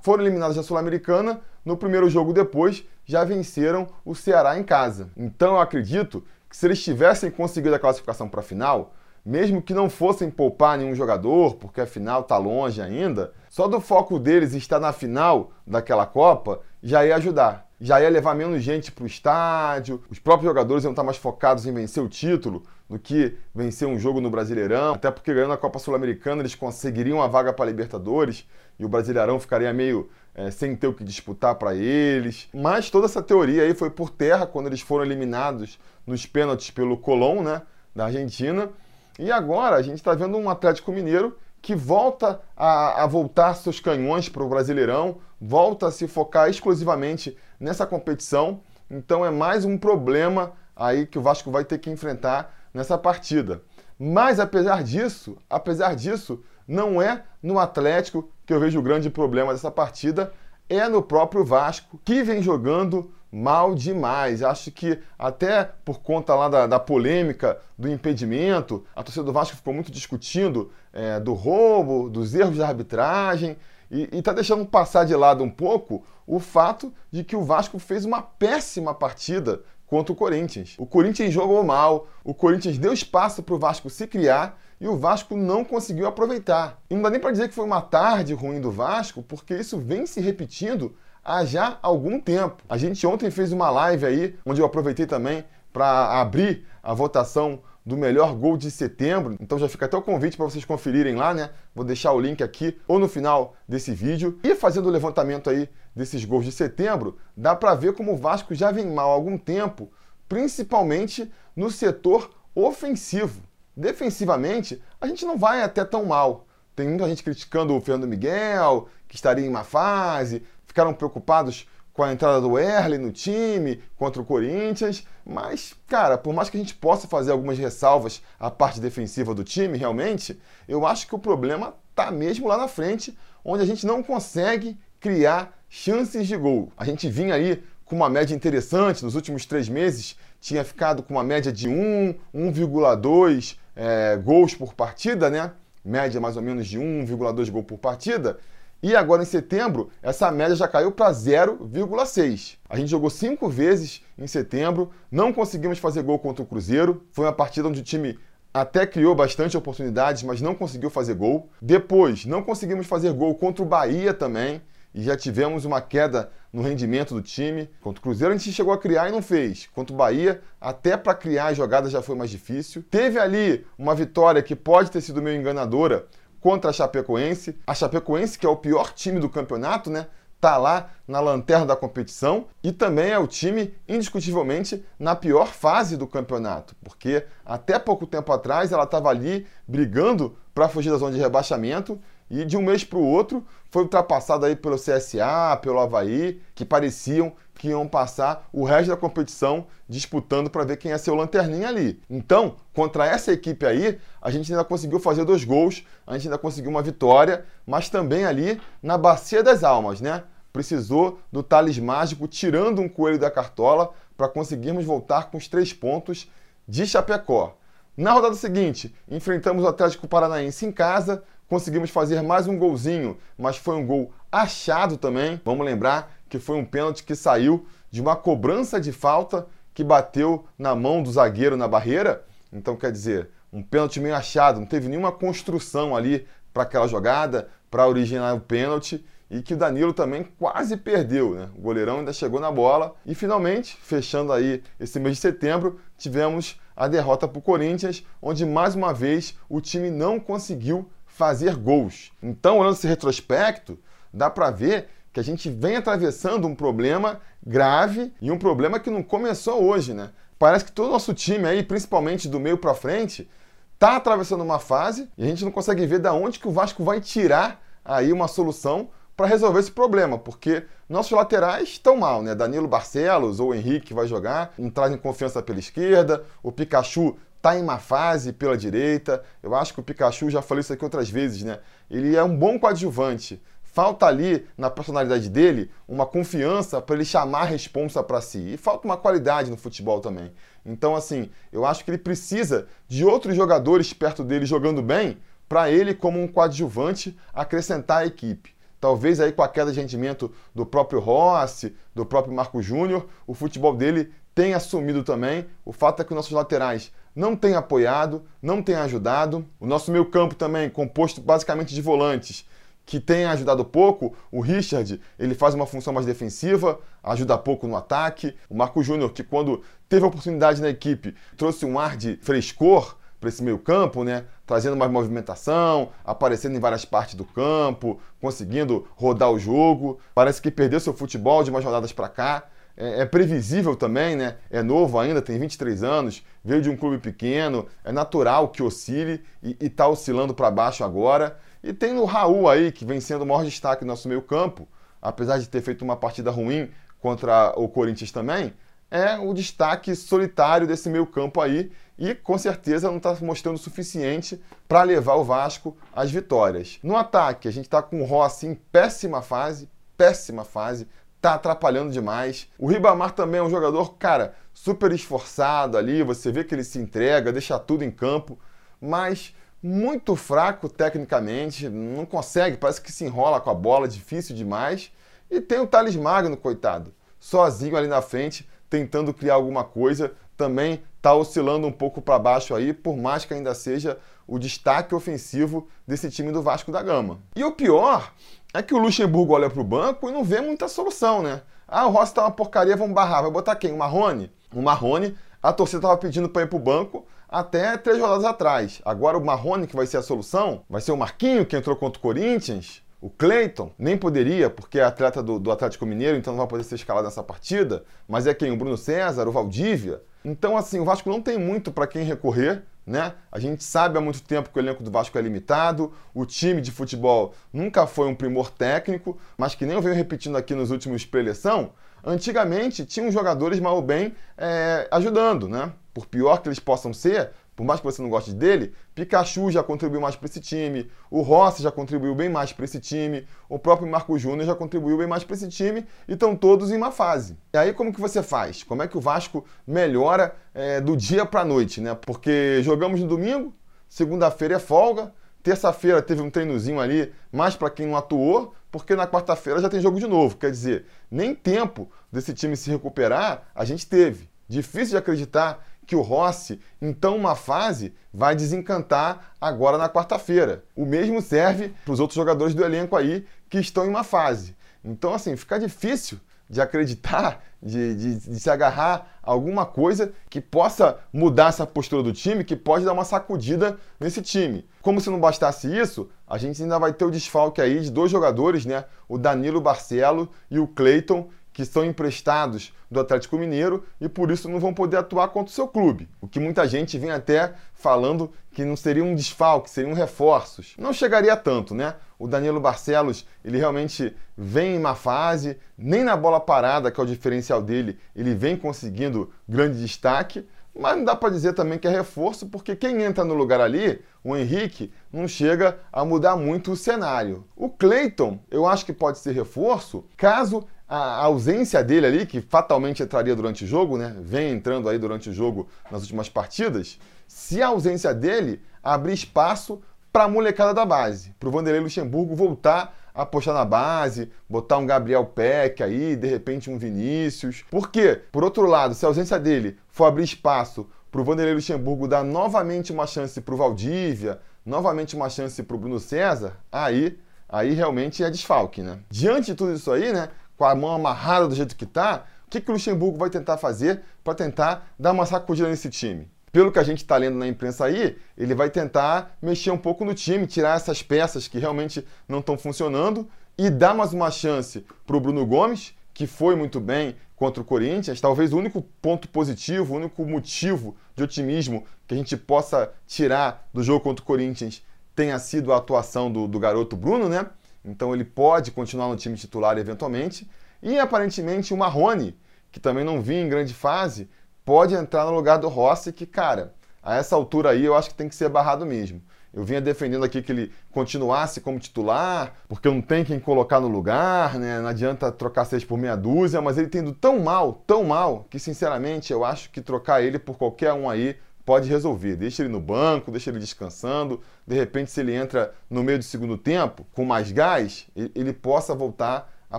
foram 0.00 0.22
eliminados 0.22 0.54
da 0.54 0.62
Sul-Americana, 0.62 1.40
no 1.64 1.76
primeiro 1.76 2.08
jogo 2.08 2.32
depois 2.32 2.84
já 3.04 3.24
venceram 3.24 3.88
o 4.04 4.14
Ceará 4.14 4.58
em 4.58 4.62
casa. 4.62 5.10
Então 5.16 5.54
eu 5.54 5.60
acredito 5.60 6.24
que 6.48 6.56
se 6.56 6.66
eles 6.66 6.82
tivessem 6.82 7.30
conseguido 7.30 7.74
a 7.74 7.78
classificação 7.78 8.28
para 8.28 8.40
a 8.40 8.44
final, 8.44 8.94
mesmo 9.24 9.62
que 9.62 9.74
não 9.74 9.90
fossem 9.90 10.30
poupar 10.30 10.78
nenhum 10.78 10.94
jogador, 10.94 11.56
porque 11.56 11.80
a 11.80 11.86
final 11.86 12.22
está 12.22 12.36
longe 12.38 12.80
ainda, 12.80 13.32
só 13.48 13.68
do 13.68 13.80
foco 13.80 14.18
deles 14.18 14.54
estar 14.54 14.80
na 14.80 14.92
final 14.92 15.52
daquela 15.66 16.06
Copa 16.06 16.60
já 16.82 17.04
ia 17.04 17.16
ajudar. 17.16 17.68
Já 17.80 18.00
ia 18.00 18.10
levar 18.10 18.34
menos 18.34 18.62
gente 18.62 18.92
para 18.92 19.04
o 19.04 19.06
estádio, 19.06 20.02
os 20.10 20.18
próprios 20.18 20.50
jogadores 20.50 20.84
iam 20.84 20.92
estar 20.92 21.02
mais 21.02 21.16
focados 21.16 21.66
em 21.66 21.72
vencer 21.72 22.02
o 22.02 22.08
título 22.08 22.62
do 22.88 22.98
que 22.98 23.36
vencer 23.54 23.88
um 23.88 23.98
jogo 23.98 24.20
no 24.20 24.28
Brasileirão, 24.28 24.94
até 24.94 25.10
porque 25.10 25.32
ganhando 25.32 25.54
a 25.54 25.56
Copa 25.56 25.78
Sul-Americana 25.78 26.42
eles 26.42 26.54
conseguiriam 26.54 27.22
a 27.22 27.26
vaga 27.26 27.52
para 27.52 27.64
a 27.64 27.68
Libertadores 27.68 28.46
e 28.80 28.84
o 28.84 28.88
Brasileirão 28.88 29.38
ficaria 29.38 29.72
meio 29.74 30.08
é, 30.34 30.50
sem 30.50 30.74
ter 30.74 30.86
o 30.86 30.94
que 30.94 31.04
disputar 31.04 31.54
para 31.56 31.74
eles. 31.74 32.48
Mas 32.52 32.88
toda 32.88 33.04
essa 33.04 33.22
teoria 33.22 33.62
aí 33.62 33.74
foi 33.74 33.90
por 33.90 34.08
terra 34.08 34.46
quando 34.46 34.68
eles 34.68 34.80
foram 34.80 35.04
eliminados 35.04 35.78
nos 36.06 36.24
pênaltis 36.24 36.70
pelo 36.70 36.96
Colón, 36.96 37.42
né, 37.42 37.60
da 37.94 38.06
Argentina. 38.06 38.70
E 39.18 39.30
agora 39.30 39.76
a 39.76 39.82
gente 39.82 39.96
está 39.96 40.14
vendo 40.14 40.38
um 40.38 40.48
Atlético 40.48 40.90
Mineiro 40.92 41.36
que 41.60 41.74
volta 41.74 42.40
a, 42.56 43.04
a 43.04 43.06
voltar 43.06 43.52
seus 43.52 43.78
canhões 43.78 44.30
para 44.30 44.42
o 44.42 44.48
Brasileirão, 44.48 45.18
volta 45.38 45.88
a 45.88 45.90
se 45.90 46.08
focar 46.08 46.48
exclusivamente 46.48 47.36
nessa 47.60 47.86
competição. 47.86 48.62
Então 48.90 49.26
é 49.26 49.30
mais 49.30 49.66
um 49.66 49.76
problema 49.76 50.54
aí 50.74 51.06
que 51.06 51.18
o 51.18 51.22
Vasco 51.22 51.50
vai 51.50 51.66
ter 51.66 51.76
que 51.76 51.90
enfrentar 51.90 52.54
nessa 52.72 52.96
partida. 52.96 53.60
Mas 53.98 54.40
apesar 54.40 54.82
disso, 54.82 55.36
apesar 55.50 55.94
disso, 55.94 56.42
não 56.66 57.02
é 57.02 57.24
no 57.42 57.58
Atlético 57.58 58.30
que 58.50 58.54
eu 58.54 58.58
vejo 58.58 58.80
o 58.80 58.82
grande 58.82 59.08
problema 59.08 59.52
dessa 59.52 59.70
partida, 59.70 60.32
é 60.68 60.88
no 60.88 61.00
próprio 61.00 61.44
Vasco, 61.44 62.00
que 62.04 62.20
vem 62.24 62.42
jogando 62.42 63.12
mal 63.30 63.76
demais. 63.76 64.42
Acho 64.42 64.72
que 64.72 64.98
até 65.16 65.70
por 65.84 66.00
conta 66.00 66.34
lá 66.34 66.48
da, 66.48 66.66
da 66.66 66.80
polêmica 66.80 67.60
do 67.78 67.88
impedimento, 67.88 68.84
a 68.96 69.04
torcida 69.04 69.24
do 69.24 69.32
Vasco 69.32 69.54
ficou 69.54 69.72
muito 69.72 69.92
discutindo 69.92 70.72
é, 70.92 71.20
do 71.20 71.32
roubo, 71.32 72.10
dos 72.10 72.34
erros 72.34 72.56
de 72.56 72.62
arbitragem, 72.64 73.56
e 73.88 74.08
está 74.12 74.32
deixando 74.32 74.66
passar 74.66 75.04
de 75.04 75.14
lado 75.14 75.44
um 75.44 75.50
pouco 75.50 76.04
o 76.26 76.40
fato 76.40 76.92
de 77.08 77.22
que 77.22 77.36
o 77.36 77.44
Vasco 77.44 77.78
fez 77.78 78.04
uma 78.04 78.20
péssima 78.20 78.92
partida 78.92 79.60
contra 79.86 80.12
o 80.12 80.16
Corinthians. 80.16 80.74
O 80.76 80.86
Corinthians 80.86 81.32
jogou 81.32 81.62
mal, 81.62 82.08
o 82.24 82.34
Corinthians 82.34 82.78
deu 82.78 82.92
espaço 82.92 83.44
para 83.44 83.54
o 83.54 83.58
Vasco 83.60 83.88
se 83.88 84.08
criar 84.08 84.58
e 84.80 84.88
o 84.88 84.96
Vasco 84.96 85.36
não 85.36 85.64
conseguiu 85.64 86.06
aproveitar. 86.06 86.80
E 86.88 86.94
não 86.94 87.02
dá 87.02 87.10
nem 87.10 87.20
para 87.20 87.32
dizer 87.32 87.48
que 87.48 87.54
foi 87.54 87.64
uma 87.64 87.82
tarde 87.82 88.32
ruim 88.32 88.60
do 88.60 88.70
Vasco, 88.70 89.22
porque 89.22 89.54
isso 89.54 89.78
vem 89.78 90.06
se 90.06 90.20
repetindo 90.20 90.96
há 91.22 91.44
já 91.44 91.78
algum 91.82 92.18
tempo. 92.18 92.62
A 92.68 92.78
gente 92.78 93.06
ontem 93.06 93.30
fez 93.30 93.52
uma 93.52 93.70
live 93.70 94.06
aí, 94.06 94.38
onde 94.44 94.60
eu 94.60 94.64
aproveitei 94.64 95.06
também 95.06 95.44
para 95.72 96.20
abrir 96.20 96.66
a 96.82 96.94
votação 96.94 97.60
do 97.84 97.96
melhor 97.96 98.34
gol 98.34 98.56
de 98.56 98.70
setembro. 98.70 99.36
Então 99.38 99.58
já 99.58 99.68
fica 99.68 99.84
até 99.84 99.96
o 99.96 100.02
convite 100.02 100.36
para 100.36 100.46
vocês 100.46 100.64
conferirem 100.64 101.14
lá, 101.14 101.34
né? 101.34 101.50
Vou 101.74 101.84
deixar 101.84 102.12
o 102.12 102.20
link 102.20 102.42
aqui 102.42 102.78
ou 102.88 102.98
no 102.98 103.08
final 103.08 103.54
desse 103.68 103.92
vídeo. 103.92 104.38
E 104.42 104.54
fazendo 104.54 104.86
o 104.86 104.90
levantamento 104.90 105.50
aí 105.50 105.68
desses 105.94 106.24
gols 106.24 106.44
de 106.44 106.52
setembro, 106.52 107.18
dá 107.36 107.54
para 107.54 107.74
ver 107.74 107.94
como 107.94 108.12
o 108.12 108.16
Vasco 108.16 108.54
já 108.54 108.70
vem 108.70 108.86
mal 108.86 109.10
há 109.10 109.14
algum 109.14 109.36
tempo, 109.36 109.90
principalmente 110.28 111.30
no 111.54 111.70
setor 111.70 112.30
ofensivo. 112.54 113.49
Defensivamente, 113.80 114.78
a 115.00 115.06
gente 115.06 115.24
não 115.24 115.38
vai 115.38 115.62
até 115.62 115.82
tão 115.86 116.04
mal. 116.04 116.46
Tem 116.76 116.86
muita 116.86 117.08
gente 117.08 117.24
criticando 117.24 117.74
o 117.74 117.80
Fernando 117.80 118.06
Miguel, 118.06 118.88
que 119.08 119.14
estaria 119.14 119.46
em 119.46 119.48
uma 119.48 119.64
fase, 119.64 120.42
ficaram 120.66 120.92
preocupados 120.92 121.66
com 121.94 122.02
a 122.02 122.12
entrada 122.12 122.42
do 122.42 122.58
Erle 122.58 122.98
no 122.98 123.10
time 123.10 123.82
contra 123.96 124.20
o 124.20 124.24
Corinthians, 124.24 125.02
mas, 125.24 125.74
cara, 125.88 126.18
por 126.18 126.34
mais 126.34 126.50
que 126.50 126.58
a 126.58 126.60
gente 126.60 126.74
possa 126.74 127.08
fazer 127.08 127.32
algumas 127.32 127.56
ressalvas 127.56 128.22
à 128.38 128.50
parte 128.50 128.80
defensiva 128.80 129.34
do 129.34 129.42
time, 129.42 129.78
realmente, 129.78 130.38
eu 130.68 130.86
acho 130.86 131.06
que 131.06 131.14
o 131.14 131.18
problema 131.18 131.74
tá 131.94 132.10
mesmo 132.10 132.48
lá 132.48 132.58
na 132.58 132.68
frente, 132.68 133.16
onde 133.42 133.62
a 133.62 133.66
gente 133.66 133.86
não 133.86 134.02
consegue 134.02 134.78
criar 135.00 135.58
chances 135.70 136.28
de 136.28 136.36
gol. 136.36 136.70
A 136.76 136.84
gente 136.84 137.08
vinha 137.08 137.34
aí 137.34 137.62
com 137.86 137.96
uma 137.96 138.10
média 138.10 138.34
interessante 138.34 139.02
nos 139.02 139.14
últimos 139.14 139.46
três 139.46 139.70
meses, 139.70 140.16
tinha 140.38 140.62
ficado 140.62 141.02
com 141.02 141.14
uma 141.14 141.24
média 141.24 141.50
de 141.50 141.66
1, 141.66 142.14
1,2 142.34 143.56
é, 143.74 144.16
gols 144.16 144.54
por 144.54 144.74
partida, 144.74 145.30
né? 145.30 145.52
Média 145.84 146.20
mais 146.20 146.36
ou 146.36 146.42
menos 146.42 146.66
de 146.66 146.78
1,2 146.78 147.50
gol 147.50 147.62
por 147.62 147.78
partida. 147.78 148.38
E 148.82 148.96
agora 148.96 149.22
em 149.22 149.26
setembro, 149.26 149.90
essa 150.02 150.30
média 150.30 150.56
já 150.56 150.66
caiu 150.66 150.90
para 150.90 151.10
0,6. 151.10 152.56
A 152.68 152.76
gente 152.76 152.88
jogou 152.88 153.10
cinco 153.10 153.48
vezes 153.48 154.02
em 154.18 154.26
setembro, 154.26 154.90
não 155.10 155.32
conseguimos 155.32 155.78
fazer 155.78 156.02
gol 156.02 156.18
contra 156.18 156.42
o 156.42 156.46
Cruzeiro. 156.46 157.04
Foi 157.12 157.26
uma 157.26 157.32
partida 157.32 157.68
onde 157.68 157.80
o 157.80 157.84
time 157.84 158.18
até 158.52 158.86
criou 158.86 159.14
bastante 159.14 159.56
oportunidades, 159.56 160.22
mas 160.22 160.40
não 160.40 160.54
conseguiu 160.54 160.88
fazer 160.88 161.14
gol. 161.14 161.50
Depois, 161.60 162.24
não 162.24 162.42
conseguimos 162.42 162.86
fazer 162.86 163.12
gol 163.12 163.34
contra 163.34 163.62
o 163.62 163.66
Bahia 163.66 164.14
também 164.14 164.62
e 164.94 165.02
já 165.02 165.16
tivemos 165.16 165.64
uma 165.64 165.80
queda 165.80 166.30
no 166.52 166.62
rendimento 166.62 167.14
do 167.14 167.22
time. 167.22 167.70
Contra 167.80 168.00
o 168.00 168.02
Cruzeiro 168.02 168.34
a 168.34 168.36
gente 168.36 168.52
chegou 168.52 168.72
a 168.72 168.78
criar 168.78 169.08
e 169.08 169.12
não 169.12 169.22
fez. 169.22 169.68
Contra 169.72 169.94
o 169.94 169.96
Bahia, 169.96 170.42
até 170.60 170.96
para 170.96 171.14
criar 171.14 171.46
a 171.46 171.54
jogada 171.54 171.88
já 171.88 172.02
foi 172.02 172.16
mais 172.16 172.30
difícil. 172.30 172.84
Teve 172.90 173.18
ali 173.18 173.66
uma 173.78 173.94
vitória 173.94 174.42
que 174.42 174.56
pode 174.56 174.90
ter 174.90 175.00
sido 175.00 175.22
meio 175.22 175.40
enganadora 175.40 176.06
contra 176.40 176.70
a 176.70 176.72
Chapecoense. 176.72 177.56
A 177.66 177.74
Chapecoense, 177.74 178.38
que 178.38 178.46
é 178.46 178.48
o 178.48 178.56
pior 178.56 178.92
time 178.92 179.20
do 179.20 179.28
campeonato, 179.28 179.90
né? 179.90 180.06
Tá 180.40 180.56
lá 180.56 180.90
na 181.06 181.20
lanterna 181.20 181.66
da 181.66 181.76
competição 181.76 182.46
e 182.64 182.72
também 182.72 183.10
é 183.10 183.18
o 183.18 183.26
time 183.26 183.74
indiscutivelmente 183.86 184.82
na 184.98 185.14
pior 185.14 185.48
fase 185.48 185.98
do 185.98 186.06
campeonato, 186.06 186.74
porque 186.82 187.26
até 187.44 187.78
pouco 187.78 188.06
tempo 188.06 188.32
atrás 188.32 188.72
ela 188.72 188.84
estava 188.84 189.10
ali 189.10 189.46
brigando 189.68 190.34
para 190.54 190.66
fugir 190.66 190.90
da 190.90 190.96
zona 190.96 191.12
de 191.12 191.18
rebaixamento 191.18 192.00
e 192.30 192.44
de 192.44 192.56
um 192.56 192.62
mês 192.62 192.84
para 192.84 192.98
o 192.98 193.04
outro 193.04 193.44
foi 193.68 193.82
ultrapassado 193.82 194.46
aí 194.46 194.54
pelo 194.54 194.76
CSA, 194.76 195.58
pelo 195.60 195.80
Havaí, 195.80 196.40
que 196.54 196.64
pareciam 196.64 197.32
que 197.54 197.68
iam 197.68 197.86
passar 197.86 198.48
o 198.52 198.64
resto 198.64 198.88
da 198.88 198.96
competição 198.96 199.66
disputando 199.86 200.48
para 200.48 200.64
ver 200.64 200.78
quem 200.78 200.92
ia 200.92 200.98
ser 200.98 201.10
o 201.10 201.14
lanterninha 201.14 201.68
ali. 201.68 202.00
Então, 202.08 202.56
contra 202.72 203.06
essa 203.06 203.32
equipe 203.32 203.66
aí, 203.66 203.98
a 204.22 204.30
gente 204.30 204.50
ainda 204.50 204.64
conseguiu 204.64 204.98
fazer 204.98 205.26
dois 205.26 205.44
gols, 205.44 205.84
a 206.06 206.14
gente 206.14 206.28
ainda 206.28 206.38
conseguiu 206.38 206.70
uma 206.70 206.80
vitória, 206.80 207.44
mas 207.66 207.90
também 207.90 208.24
ali 208.24 208.58
na 208.82 208.96
bacia 208.96 209.42
das 209.42 209.62
almas, 209.62 210.00
né? 210.00 210.24
Precisou 210.50 211.20
do 211.30 211.42
Thales 211.42 211.78
Mágico 211.78 212.26
tirando 212.26 212.80
um 212.80 212.88
coelho 212.88 213.18
da 213.18 213.30
cartola 213.30 213.90
para 214.16 214.28
conseguirmos 214.28 214.84
voltar 214.84 215.30
com 215.30 215.36
os 215.36 215.46
três 215.46 215.72
pontos 215.72 216.30
de 216.66 216.86
Chapecó. 216.86 217.56
Na 217.96 218.12
rodada 218.12 218.34
seguinte, 218.36 218.94
enfrentamos 219.06 219.64
o 219.64 219.68
Atlético 219.68 220.08
Paranaense 220.08 220.64
em 220.64 220.72
casa, 220.72 221.22
conseguimos 221.50 221.90
fazer 221.90 222.22
mais 222.22 222.46
um 222.46 222.56
golzinho, 222.56 223.18
mas 223.36 223.56
foi 223.56 223.74
um 223.74 223.84
gol 223.84 224.12
achado 224.30 224.96
também. 224.96 225.40
Vamos 225.44 225.66
lembrar 225.66 226.16
que 226.28 226.38
foi 226.38 226.56
um 226.56 226.64
pênalti 226.64 227.02
que 227.02 227.16
saiu 227.16 227.66
de 227.90 228.00
uma 228.00 228.14
cobrança 228.14 228.80
de 228.80 228.92
falta 228.92 229.48
que 229.74 229.82
bateu 229.82 230.44
na 230.56 230.76
mão 230.76 231.02
do 231.02 231.10
zagueiro 231.10 231.56
na 231.56 231.66
barreira. 231.66 232.24
Então, 232.52 232.76
quer 232.76 232.92
dizer, 232.92 233.30
um 233.52 233.64
pênalti 233.64 233.98
meio 233.98 234.14
achado, 234.14 234.60
não 234.60 234.66
teve 234.66 234.88
nenhuma 234.88 235.10
construção 235.10 235.96
ali 235.96 236.24
para 236.54 236.62
aquela 236.62 236.86
jogada, 236.86 237.48
para 237.68 237.88
originar 237.88 238.32
o 238.32 238.40
pênalti 238.40 239.04
e 239.28 239.42
que 239.42 239.54
o 239.54 239.56
Danilo 239.56 239.92
também 239.92 240.22
quase 240.38 240.76
perdeu, 240.76 241.34
né? 241.34 241.48
O 241.56 241.60
goleirão 241.60 241.98
ainda 241.98 242.12
chegou 242.12 242.38
na 242.38 242.52
bola 242.52 242.94
e 243.04 243.12
finalmente, 243.12 243.76
fechando 243.82 244.32
aí 244.32 244.62
esse 244.78 245.00
mês 245.00 245.16
de 245.16 245.22
setembro, 245.22 245.80
tivemos 245.98 246.60
a 246.76 246.86
derrota 246.86 247.26
para 247.26 247.38
o 247.40 247.42
Corinthians, 247.42 248.04
onde 248.22 248.46
mais 248.46 248.76
uma 248.76 248.94
vez 248.94 249.36
o 249.48 249.60
time 249.60 249.90
não 249.90 250.20
conseguiu 250.20 250.88
fazer 251.20 251.54
gols. 251.54 252.10
Então, 252.22 252.56
olhando 252.56 252.72
esse 252.72 252.86
retrospecto, 252.86 253.78
dá 254.10 254.30
para 254.30 254.50
ver 254.50 254.88
que 255.12 255.20
a 255.20 255.22
gente 255.22 255.50
vem 255.50 255.76
atravessando 255.76 256.48
um 256.48 256.54
problema 256.54 257.20
grave 257.46 258.10
e 258.22 258.30
um 258.30 258.38
problema 258.38 258.80
que 258.80 258.88
não 258.88 259.02
começou 259.02 259.62
hoje, 259.62 259.92
né? 259.92 260.12
Parece 260.38 260.64
que 260.64 260.72
todo 260.72 260.88
o 260.88 260.92
nosso 260.92 261.12
time 261.12 261.46
aí, 261.46 261.62
principalmente 261.62 262.26
do 262.26 262.40
meio 262.40 262.56
para 262.56 262.72
frente, 262.72 263.28
está 263.74 263.96
atravessando 263.96 264.42
uma 264.42 264.58
fase 264.58 265.10
e 265.18 265.22
a 265.22 265.26
gente 265.26 265.44
não 265.44 265.52
consegue 265.52 265.84
ver 265.84 265.98
da 265.98 266.14
onde 266.14 266.38
que 266.38 266.48
o 266.48 266.52
Vasco 266.52 266.82
vai 266.82 267.02
tirar 267.02 267.62
aí 267.84 268.14
uma 268.14 268.26
solução 268.26 268.88
para 269.14 269.26
resolver 269.26 269.60
esse 269.60 269.70
problema, 269.70 270.16
porque 270.16 270.64
nossos 270.88 271.12
laterais 271.12 271.68
estão 271.68 271.98
mal, 271.98 272.22
né? 272.22 272.34
Danilo 272.34 272.66
Barcelos 272.66 273.40
ou 273.40 273.54
Henrique 273.54 273.92
vai 273.92 274.06
jogar, 274.06 274.54
não 274.56 274.70
trazem 274.70 274.96
confiança 274.96 275.42
pela 275.42 275.58
esquerda, 275.58 276.24
o 276.42 276.50
Pikachu 276.50 277.14
tá 277.40 277.58
em 277.58 277.62
má 277.62 277.78
fase 277.78 278.32
pela 278.32 278.56
direita. 278.56 279.22
Eu 279.42 279.54
acho 279.54 279.72
que 279.72 279.80
o 279.80 279.82
Pikachu, 279.82 280.30
já 280.30 280.42
falei 280.42 280.60
isso 280.60 280.72
aqui 280.72 280.84
outras 280.84 281.08
vezes, 281.08 281.42
né? 281.42 281.58
Ele 281.90 282.16
é 282.16 282.22
um 282.22 282.36
bom 282.36 282.58
coadjuvante. 282.58 283.40
Falta 283.62 284.06
ali 284.06 284.46
na 284.58 284.68
personalidade 284.68 285.30
dele 285.30 285.70
uma 285.86 286.04
confiança 286.04 286.80
para 286.82 286.96
ele 286.96 287.04
chamar 287.04 287.42
a 287.42 287.44
responsa 287.44 288.02
para 288.02 288.20
si. 288.20 288.54
E 288.54 288.56
falta 288.56 288.86
uma 288.86 288.96
qualidade 288.96 289.50
no 289.50 289.56
futebol 289.56 290.00
também. 290.00 290.32
Então, 290.66 290.96
assim, 290.96 291.30
eu 291.52 291.64
acho 291.64 291.84
que 291.84 291.90
ele 291.90 291.98
precisa 291.98 292.66
de 292.88 293.04
outros 293.04 293.36
jogadores 293.36 293.92
perto 293.92 294.24
dele 294.24 294.44
jogando 294.44 294.82
bem 294.82 295.18
para 295.48 295.70
ele, 295.70 295.94
como 295.94 296.20
um 296.20 296.28
coadjuvante, 296.28 297.16
acrescentar 297.32 298.02
a 298.02 298.06
equipe. 298.06 298.54
Talvez 298.80 299.20
aí 299.20 299.30
com 299.30 299.42
a 299.42 299.48
queda 299.48 299.72
de 299.72 299.80
rendimento 299.80 300.32
do 300.54 300.64
próprio 300.64 301.00
Rossi, 301.00 301.74
do 301.94 302.04
próprio 302.04 302.34
Marco 302.34 302.62
Júnior, 302.62 303.06
o 303.26 303.34
futebol 303.34 303.76
dele 303.76 304.10
tenha 304.34 304.56
assumido 304.56 305.02
também. 305.02 305.46
O 305.64 305.72
fato 305.72 306.00
é 306.00 306.04
que 306.04 306.14
nossos 306.14 306.32
laterais 306.32 306.92
não 307.14 307.36
têm 307.36 307.54
apoiado, 307.54 308.24
não 308.40 308.62
têm 308.62 308.76
ajudado. 308.76 309.44
O 309.58 309.66
nosso 309.66 309.90
meio 309.90 310.06
campo 310.06 310.34
também, 310.34 310.70
composto 310.70 311.20
basicamente 311.20 311.74
de 311.74 311.82
volantes, 311.82 312.46
que 312.86 312.98
tem 312.98 313.24
ajudado 313.24 313.64
pouco. 313.64 314.14
O 314.30 314.40
Richard, 314.40 315.00
ele 315.18 315.34
faz 315.34 315.54
uma 315.54 315.66
função 315.66 315.92
mais 315.92 316.06
defensiva, 316.06 316.80
ajuda 317.02 317.38
pouco 317.38 317.66
no 317.66 317.76
ataque. 317.76 318.34
O 318.48 318.56
Marco 318.56 318.82
Júnior, 318.82 319.12
que 319.12 319.22
quando 319.22 319.62
teve 319.88 320.04
a 320.04 320.08
oportunidade 320.08 320.60
na 320.60 320.70
equipe, 320.70 321.14
trouxe 321.36 321.64
um 321.64 321.78
ar 321.78 321.96
de 321.96 322.16
frescor 322.22 322.96
para 323.20 323.28
esse 323.28 323.42
meio 323.42 323.58
campo, 323.58 324.02
né? 324.02 324.24
Trazendo 324.46 324.76
mais 324.76 324.90
movimentação, 324.90 325.90
aparecendo 326.04 326.56
em 326.56 326.60
várias 326.60 326.84
partes 326.84 327.14
do 327.14 327.24
campo, 327.24 328.00
conseguindo 328.20 328.88
rodar 328.96 329.30
o 329.30 329.38
jogo. 329.38 330.00
Parece 330.14 330.40
que 330.40 330.50
perdeu 330.50 330.80
seu 330.80 330.94
futebol 330.94 331.44
de 331.44 331.50
umas 331.50 331.64
rodadas 331.64 331.92
para 331.92 332.08
cá 332.08 332.44
é, 332.76 333.02
é, 333.02 333.06
previsível 333.06 333.76
também, 333.76 334.16
né? 334.16 334.36
É 334.50 334.62
novo 334.62 334.98
ainda, 334.98 335.20
tem 335.20 335.38
23 335.38 335.82
anos, 335.82 336.24
veio 336.44 336.62
de 336.62 336.70
um 336.70 336.76
clube 336.76 336.98
pequeno, 336.98 337.66
é 337.84 337.92
natural 337.92 338.48
que 338.48 338.62
oscile 338.62 339.22
e 339.42 339.56
está 339.60 339.86
oscilando 339.88 340.34
para 340.34 340.50
baixo 340.50 340.82
agora. 340.84 341.38
E 341.62 341.72
tem 341.72 341.98
o 341.98 342.04
Raul 342.04 342.48
aí, 342.48 342.72
que 342.72 342.84
vem 342.84 343.00
sendo 343.00 343.22
o 343.22 343.26
maior 343.26 343.44
destaque 343.44 343.84
do 343.84 343.88
nosso 343.88 344.08
meio 344.08 344.22
campo, 344.22 344.66
apesar 345.00 345.38
de 345.38 345.48
ter 345.48 345.60
feito 345.60 345.82
uma 345.82 345.96
partida 345.96 346.30
ruim 346.30 346.70
contra 347.00 347.52
o 347.56 347.68
Corinthians 347.68 348.10
também, 348.10 348.52
é 348.90 349.16
o 349.18 349.32
destaque 349.32 349.94
solitário 349.94 350.66
desse 350.66 350.88
meio 350.88 351.06
campo 351.06 351.40
aí 351.40 351.70
e 351.98 352.14
com 352.14 352.36
certeza 352.36 352.88
não 352.88 352.96
está 352.96 353.14
mostrando 353.20 353.56
o 353.56 353.58
suficiente 353.58 354.40
para 354.66 354.82
levar 354.82 355.14
o 355.14 355.24
Vasco 355.24 355.76
às 355.92 356.10
vitórias. 356.10 356.78
No 356.82 356.96
ataque, 356.96 357.46
a 357.46 357.52
gente 357.52 357.66
está 357.66 357.82
com 357.82 358.02
o 358.02 358.04
Rossi 358.04 358.46
em 358.46 358.54
péssima 358.54 359.22
fase, 359.22 359.68
péssima 359.96 360.44
fase, 360.44 360.88
tá 361.20 361.34
atrapalhando 361.34 361.92
demais. 361.92 362.48
O 362.58 362.66
Ribamar 362.66 363.12
também 363.12 363.40
é 363.40 363.42
um 363.42 363.50
jogador, 363.50 363.94
cara, 363.96 364.34
super 364.54 364.92
esforçado 364.92 365.76
ali, 365.76 366.02
você 366.02 366.32
vê 366.32 366.44
que 366.44 366.54
ele 366.54 366.64
se 366.64 366.78
entrega, 366.78 367.32
deixa 367.32 367.58
tudo 367.58 367.84
em 367.84 367.90
campo, 367.90 368.38
mas 368.80 369.34
muito 369.62 370.16
fraco 370.16 370.68
tecnicamente, 370.68 371.68
não 371.68 372.06
consegue, 372.06 372.56
parece 372.56 372.80
que 372.80 372.90
se 372.90 373.04
enrola 373.04 373.40
com 373.40 373.50
a 373.50 373.54
bola, 373.54 373.86
difícil 373.86 374.34
demais. 374.34 374.90
E 375.30 375.40
tem 375.40 375.60
o 375.60 375.66
Thales 375.66 375.94
Magno, 375.94 376.36
coitado, 376.36 376.94
sozinho 377.18 377.76
ali 377.76 377.86
na 377.86 378.00
frente, 378.00 378.48
tentando 378.68 379.12
criar 379.12 379.34
alguma 379.34 379.62
coisa, 379.62 380.12
também 380.36 380.82
está 380.96 381.14
oscilando 381.14 381.66
um 381.66 381.72
pouco 381.72 382.00
para 382.00 382.18
baixo 382.18 382.54
aí, 382.54 382.72
por 382.72 382.96
mais 382.96 383.24
que 383.24 383.34
ainda 383.34 383.54
seja 383.54 383.98
o 384.26 384.38
destaque 384.38 384.94
ofensivo 384.94 385.68
desse 385.86 386.10
time 386.10 386.32
do 386.32 386.42
Vasco 386.42 386.70
da 386.70 386.82
Gama. 386.82 387.18
E 387.34 387.42
o 387.44 387.52
pior 387.52 388.12
é 388.52 388.62
que 388.62 388.74
o 388.74 388.78
Luxemburgo 388.78 389.34
olha 389.34 389.48
para 389.48 389.60
o 389.60 389.64
banco 389.64 390.08
e 390.08 390.12
não 390.12 390.24
vê 390.24 390.40
muita 390.40 390.68
solução, 390.68 391.22
né? 391.22 391.42
Ah, 391.66 391.86
o 391.86 391.90
Rossi 391.90 392.14
tá 392.14 392.22
uma 392.22 392.30
porcaria, 392.30 392.76
vamos 392.76 392.94
barrar. 392.94 393.22
Vai 393.22 393.30
botar 393.30 393.54
quem? 393.54 393.72
O 393.72 393.78
Marrone? 393.78 394.30
O 394.52 394.60
Marrone, 394.60 395.16
a 395.40 395.52
torcida 395.52 395.78
estava 395.78 395.96
pedindo 395.96 396.28
para 396.28 396.42
ir 396.42 396.48
para 396.48 396.56
o 396.56 396.60
banco 396.60 397.06
até 397.28 397.76
três 397.76 398.00
rodadas 398.00 398.24
atrás. 398.24 398.82
Agora 398.84 399.16
o 399.16 399.24
Marrone 399.24 399.68
que 399.68 399.76
vai 399.76 399.86
ser 399.86 399.98
a 399.98 400.02
solução? 400.02 400.64
Vai 400.68 400.80
ser 400.80 400.90
o 400.90 400.96
Marquinho 400.96 401.46
que 401.46 401.56
entrou 401.56 401.76
contra 401.76 401.98
o 401.98 402.02
Corinthians? 402.02 402.82
O 403.00 403.08
Cleiton 403.08 403.72
nem 403.78 403.96
poderia, 403.96 404.50
porque 404.50 404.78
é 404.78 404.82
atleta 404.82 405.22
do, 405.22 405.38
do, 405.38 405.50
Atlético 405.50 405.86
Mineiro, 405.86 406.18
então 406.18 406.32
não 406.34 406.38
vai 406.38 406.48
poder 406.48 406.64
ser 406.64 406.74
escalado 406.74 407.06
nessa 407.06 407.22
partida. 407.22 407.84
Mas 408.06 408.26
é 408.26 408.34
quem? 408.34 408.50
O 408.50 408.56
Bruno 408.56 408.76
César, 408.76 409.28
o 409.28 409.32
Valdívia. 409.32 410.02
Então, 410.24 410.56
assim, 410.56 410.78
o 410.78 410.84
Vasco 410.84 411.08
não 411.08 411.20
tem 411.20 411.38
muito 411.38 411.72
para 411.72 411.86
quem 411.86 412.04
recorrer. 412.04 412.62
Né? 412.86 413.12
A 413.30 413.38
gente 413.38 413.62
sabe 413.62 413.98
há 413.98 414.00
muito 414.00 414.22
tempo 414.22 414.50
que 414.50 414.58
o 414.58 414.60
elenco 414.60 414.82
do 414.82 414.90
Vasco 414.90 415.16
é 415.16 415.20
limitado, 415.20 415.92
o 416.12 416.26
time 416.26 416.60
de 416.60 416.72
futebol 416.72 417.34
nunca 417.52 417.86
foi 417.86 418.08
um 418.08 418.14
primor 418.14 418.50
técnico, 418.50 419.16
mas 419.38 419.54
que 419.54 419.64
nem 419.64 419.76
eu 419.76 419.82
venho 419.82 419.94
repetindo 419.94 420.36
aqui 420.36 420.54
nos 420.56 420.72
últimos 420.72 421.04
preleção, 421.04 421.72
antigamente 422.04 422.84
tinham 422.84 423.12
jogadores 423.12 423.60
mal 423.60 423.76
ou 423.76 423.82
bem 423.82 424.14
é, 424.36 424.88
ajudando, 424.90 425.48
né? 425.48 425.72
Por 425.94 426.06
pior 426.06 426.38
que 426.38 426.48
eles 426.48 426.58
possam 426.58 426.92
ser, 426.92 427.30
por 427.60 427.66
mais 427.66 427.78
que 427.78 427.84
você 427.84 428.00
não 428.00 428.08
goste 428.08 428.32
dele, 428.32 428.72
Pikachu 428.94 429.50
já 429.50 429.62
contribuiu 429.62 430.00
mais 430.00 430.16
para 430.16 430.24
esse 430.24 430.40
time, 430.40 430.90
o 431.10 431.20
Rossi 431.20 431.62
já 431.62 431.70
contribuiu 431.70 432.14
bem 432.14 432.30
mais 432.30 432.54
para 432.54 432.64
esse 432.64 432.80
time, 432.80 433.26
o 433.50 433.58
próprio 433.58 433.86
Marco 433.86 434.18
Júnior 434.18 434.46
já 434.46 434.54
contribuiu 434.54 434.96
bem 434.96 435.06
mais 435.06 435.24
para 435.24 435.36
esse 435.36 435.46
time 435.46 435.86
e 436.08 436.14
estão 436.14 436.34
todos 436.34 436.70
em 436.70 436.76
uma 436.78 436.90
fase. 436.90 437.36
E 437.52 437.58
aí 437.58 437.74
como 437.74 437.92
que 437.92 438.00
você 438.00 438.22
faz? 438.22 438.62
Como 438.62 438.82
é 438.82 438.88
que 438.88 438.96
o 438.96 439.00
Vasco 439.00 439.44
melhora 439.66 440.34
é, 440.54 440.80
do 440.80 440.96
dia 440.96 441.26
para 441.26 441.42
a 441.42 441.44
noite, 441.44 441.82
né? 441.82 441.94
Porque 441.94 442.62
jogamos 442.62 442.98
no 442.98 443.06
domingo, 443.06 443.54
segunda-feira 443.90 444.54
é 444.54 444.58
folga, 444.58 445.12
terça-feira 445.42 446.00
teve 446.00 446.22
um 446.22 446.30
treinozinho 446.30 446.80
ali, 446.80 447.12
mais 447.30 447.56
para 447.56 447.68
quem 447.68 447.88
não 447.88 447.94
atuou, 447.94 448.54
porque 448.70 448.96
na 448.96 449.06
quarta-feira 449.06 449.60
já 449.60 449.68
tem 449.68 449.82
jogo 449.82 450.00
de 450.00 450.06
novo. 450.06 450.38
Quer 450.38 450.50
dizer, 450.50 450.86
nem 451.10 451.34
tempo 451.34 451.90
desse 452.10 452.32
time 452.32 452.56
se 452.56 452.70
recuperar 452.70 453.50
a 453.54 453.66
gente 453.66 453.86
teve. 453.86 454.30
Difícil 454.48 454.92
de 454.92 454.96
acreditar 454.96 455.64
que 455.90 455.96
o 455.96 456.02
Rossi, 456.02 456.60
em 456.80 456.92
tão 456.92 457.16
uma 457.16 457.34
fase, 457.34 457.92
vai 458.14 458.36
desencantar 458.36 459.34
agora 459.40 459.76
na 459.76 459.88
quarta-feira. 459.88 460.62
O 460.76 460.86
mesmo 460.86 461.20
serve 461.20 461.74
para 461.84 461.92
os 461.92 461.98
outros 461.98 462.14
jogadores 462.14 462.54
do 462.54 462.64
elenco 462.64 462.94
aí 462.94 463.26
que 463.48 463.58
estão 463.58 463.84
em 463.84 463.88
uma 463.88 464.04
fase. 464.04 464.54
Então, 464.84 465.12
assim, 465.12 465.36
fica 465.36 465.58
difícil 465.58 466.20
de 466.48 466.60
acreditar, 466.60 467.42
de, 467.60 467.96
de, 467.96 468.14
de, 468.20 468.38
se 468.38 468.48
agarrar 468.48 469.18
a 469.20 469.32
alguma 469.32 469.66
coisa 469.66 470.12
que 470.28 470.40
possa 470.40 470.96
mudar 471.12 471.48
essa 471.48 471.66
postura 471.66 472.04
do 472.04 472.12
time, 472.12 472.44
que 472.44 472.54
pode 472.54 472.84
dar 472.84 472.92
uma 472.92 473.04
sacudida 473.04 473.76
nesse 473.98 474.22
time. 474.22 474.64
Como 474.80 475.00
se 475.00 475.10
não 475.10 475.18
bastasse 475.18 475.76
isso, 475.76 476.08
a 476.24 476.38
gente 476.38 476.62
ainda 476.62 476.78
vai 476.78 476.92
ter 476.92 477.04
o 477.04 477.10
desfalque 477.10 477.60
aí 477.60 477.80
de 477.80 477.90
dois 477.90 478.12
jogadores, 478.12 478.64
né? 478.64 478.84
O 479.08 479.18
Danilo 479.18 479.60
Barcelo 479.60 480.30
e 480.48 480.60
o 480.60 480.68
Cleiton, 480.68 481.28
que 481.52 481.64
são 481.64 481.84
emprestados 481.84 482.72
do 482.90 483.00
Atlético 483.00 483.38
Mineiro 483.38 483.84
e 484.00 484.08
por 484.08 484.30
isso 484.30 484.48
não 484.48 484.58
vão 484.58 484.74
poder 484.74 484.96
atuar 484.96 485.28
contra 485.28 485.50
o 485.50 485.54
seu 485.54 485.68
clube. 485.68 486.08
O 486.20 486.26
que 486.26 486.40
muita 486.40 486.66
gente 486.66 486.98
vem 486.98 487.10
até 487.10 487.54
falando 487.72 488.32
que 488.52 488.64
não 488.64 488.76
seria 488.76 489.04
um 489.04 489.14
desfalque, 489.14 489.70
seriam 489.70 489.92
reforços. 489.92 490.74
Não 490.78 490.92
chegaria 490.92 491.36
tanto, 491.36 491.74
né? 491.74 491.94
O 492.18 492.26
Danilo 492.26 492.60
Barcelos, 492.60 493.26
ele 493.44 493.58
realmente 493.58 494.14
vem 494.36 494.74
em 494.74 494.78
uma 494.78 494.94
fase, 494.94 495.56
nem 495.78 496.02
na 496.02 496.16
bola 496.16 496.40
parada, 496.40 496.90
que 496.90 497.00
é 497.00 497.02
o 497.02 497.06
diferencial 497.06 497.62
dele, 497.62 497.98
ele 498.14 498.34
vem 498.34 498.56
conseguindo 498.56 499.32
grande 499.48 499.80
destaque. 499.80 500.46
Mas 500.78 500.96
não 500.96 501.04
dá 501.04 501.16
para 501.16 501.30
dizer 501.30 501.52
também 501.52 501.78
que 501.78 501.88
é 501.88 501.90
reforço, 501.90 502.46
porque 502.46 502.76
quem 502.76 503.02
entra 503.02 503.24
no 503.24 503.34
lugar 503.34 503.60
ali, 503.60 504.00
o 504.22 504.36
Henrique, 504.36 504.92
não 505.12 505.26
chega 505.26 505.78
a 505.92 506.04
mudar 506.04 506.36
muito 506.36 506.72
o 506.72 506.76
cenário. 506.76 507.44
O 507.56 507.68
Cleiton, 507.68 508.38
eu 508.50 508.66
acho 508.66 508.86
que 508.86 508.92
pode 508.92 509.18
ser 509.18 509.32
reforço, 509.32 510.04
caso 510.16 510.66
a 510.90 511.24
ausência 511.24 511.84
dele 511.84 512.06
ali, 512.06 512.26
que 512.26 512.40
fatalmente 512.40 513.00
entraria 513.00 513.36
durante 513.36 513.62
o 513.62 513.66
jogo, 513.66 513.96
né? 513.96 514.16
Vem 514.20 514.50
entrando 514.52 514.88
aí 514.88 514.98
durante 514.98 515.30
o 515.30 515.32
jogo 515.32 515.68
nas 515.88 516.02
últimas 516.02 516.28
partidas. 516.28 516.98
Se 517.28 517.62
a 517.62 517.68
ausência 517.68 518.12
dele 518.12 518.60
abrir 518.82 519.12
espaço 519.12 519.80
para 520.12 520.24
a 520.24 520.28
molecada 520.28 520.74
da 520.74 520.84
base, 520.84 521.32
para 521.38 521.48
o 521.48 521.52
Vanderlei 521.52 521.80
Luxemburgo 521.80 522.34
voltar 522.34 522.96
a 523.14 523.22
apostar 523.22 523.54
na 523.54 523.64
base, 523.64 524.32
botar 524.48 524.78
um 524.78 524.86
Gabriel 524.86 525.24
Peck 525.24 525.80
aí, 525.80 526.16
de 526.16 526.26
repente 526.26 526.68
um 526.68 526.76
Vinícius. 526.76 527.64
Por 527.70 527.88
quê? 527.88 528.20
Por 528.32 528.42
outro 528.42 528.66
lado, 528.66 528.92
se 528.92 529.04
a 529.04 529.08
ausência 529.08 529.38
dele 529.38 529.78
for 529.92 530.06
abrir 530.06 530.24
espaço 530.24 530.88
para 531.08 531.20
o 531.20 531.24
Vanderlei 531.24 531.54
Luxemburgo 531.54 532.08
dar 532.08 532.24
novamente 532.24 532.90
uma 532.90 533.06
chance 533.06 533.40
para 533.40 533.54
o 533.54 533.56
Valdívia, 533.56 534.40
novamente 534.66 535.14
uma 535.14 535.30
chance 535.30 535.62
para 535.62 535.76
o 535.76 535.78
Bruno 535.78 536.00
César, 536.00 536.56
aí, 536.72 537.16
aí 537.48 537.74
realmente 537.74 538.24
é 538.24 538.30
desfalque, 538.30 538.82
né? 538.82 538.98
Diante 539.08 539.46
de 539.46 539.54
tudo 539.54 539.72
isso 539.72 539.92
aí, 539.92 540.12
né? 540.12 540.30
Com 540.60 540.66
a 540.66 540.74
mão 540.74 540.92
amarrada 540.92 541.48
do 541.48 541.54
jeito 541.54 541.74
que 541.74 541.84
está, 541.84 542.26
o 542.46 542.50
que, 542.50 542.60
que 542.60 542.70
o 542.70 542.74
Luxemburgo 542.74 543.16
vai 543.16 543.30
tentar 543.30 543.56
fazer 543.56 544.02
para 544.22 544.34
tentar 544.34 544.92
dar 544.98 545.12
uma 545.12 545.24
sacudida 545.24 545.66
nesse 545.70 545.88
time? 545.88 546.28
Pelo 546.52 546.70
que 546.70 546.78
a 546.78 546.82
gente 546.82 546.98
está 546.98 547.16
lendo 547.16 547.38
na 547.38 547.48
imprensa 547.48 547.86
aí, 547.86 548.18
ele 548.36 548.54
vai 548.54 548.68
tentar 548.68 549.38
mexer 549.40 549.70
um 549.70 549.78
pouco 549.78 550.04
no 550.04 550.12
time, 550.12 550.46
tirar 550.46 550.76
essas 550.76 551.02
peças 551.02 551.48
que 551.48 551.58
realmente 551.58 552.06
não 552.28 552.40
estão 552.40 552.58
funcionando 552.58 553.26
e 553.56 553.70
dar 553.70 553.94
mais 553.94 554.12
uma 554.12 554.30
chance 554.30 554.84
para 555.06 555.16
o 555.16 555.20
Bruno 555.20 555.46
Gomes, 555.46 555.94
que 556.12 556.26
foi 556.26 556.54
muito 556.54 556.78
bem 556.78 557.16
contra 557.34 557.62
o 557.62 557.64
Corinthians. 557.64 558.20
Talvez 558.20 558.52
o 558.52 558.58
único 558.58 558.82
ponto 559.00 559.30
positivo, 559.30 559.94
o 559.94 559.96
único 559.96 560.26
motivo 560.26 560.94
de 561.16 561.22
otimismo 561.22 561.86
que 562.06 562.12
a 562.12 562.18
gente 562.18 562.36
possa 562.36 562.92
tirar 563.06 563.66
do 563.72 563.82
jogo 563.82 564.00
contra 564.00 564.22
o 564.22 564.26
Corinthians 564.26 564.82
tenha 565.16 565.38
sido 565.38 565.72
a 565.72 565.78
atuação 565.78 566.30
do, 566.30 566.46
do 566.46 566.58
garoto 566.58 566.96
Bruno, 566.96 567.30
né? 567.30 567.46
Então 567.84 568.14
ele 568.14 568.24
pode 568.24 568.70
continuar 568.70 569.08
no 569.08 569.16
time 569.16 569.36
titular 569.36 569.76
eventualmente. 569.78 570.48
E 570.82 570.98
aparentemente 570.98 571.74
o 571.74 571.76
Marrone, 571.76 572.38
que 572.70 572.80
também 572.80 573.04
não 573.04 573.20
vinha 573.20 573.42
em 573.42 573.48
grande 573.48 573.74
fase, 573.74 574.28
pode 574.64 574.94
entrar 574.94 575.24
no 575.24 575.32
lugar 575.32 575.58
do 575.58 575.68
Rossi, 575.68 576.12
que, 576.12 576.26
cara, 576.26 576.74
a 577.02 577.16
essa 577.16 577.34
altura 577.34 577.70
aí 577.70 577.84
eu 577.84 577.94
acho 577.94 578.10
que 578.10 578.14
tem 578.14 578.28
que 578.28 578.34
ser 578.34 578.48
barrado 578.48 578.86
mesmo. 578.86 579.22
Eu 579.52 579.64
vinha 579.64 579.80
defendendo 579.80 580.24
aqui 580.24 580.40
que 580.42 580.52
ele 580.52 580.72
continuasse 580.92 581.60
como 581.60 581.80
titular, 581.80 582.54
porque 582.68 582.88
não 582.88 583.02
tem 583.02 583.24
quem 583.24 583.40
colocar 583.40 583.80
no 583.80 583.88
lugar, 583.88 584.56
né? 584.58 584.78
Não 584.78 584.88
adianta 584.88 585.32
trocar 585.32 585.64
seis 585.64 585.84
por 585.84 585.98
meia 585.98 586.16
dúzia, 586.16 586.60
mas 586.60 586.78
ele 586.78 586.86
tendo 586.86 587.12
tão 587.12 587.40
mal, 587.40 587.82
tão 587.84 588.04
mal, 588.04 588.46
que 588.48 588.60
sinceramente 588.60 589.32
eu 589.32 589.44
acho 589.44 589.70
que 589.70 589.80
trocar 589.80 590.22
ele 590.22 590.38
por 590.38 590.56
qualquer 590.56 590.92
um 590.92 591.10
aí 591.10 591.36
pode 591.70 591.88
resolver. 591.88 592.34
Deixa 592.34 592.62
ele 592.62 592.68
no 592.68 592.80
banco, 592.80 593.30
deixa 593.30 593.48
ele 593.48 593.60
descansando. 593.60 594.40
De 594.66 594.74
repente, 594.74 595.08
se 595.08 595.20
ele 595.20 595.32
entra 595.32 595.72
no 595.88 596.02
meio 596.02 596.18
do 596.18 596.24
segundo 596.24 596.58
tempo, 596.58 597.06
com 597.14 597.24
mais 597.24 597.52
gás, 597.52 598.08
ele 598.34 598.52
possa 598.52 598.92
voltar 598.92 599.48
a 599.70 599.78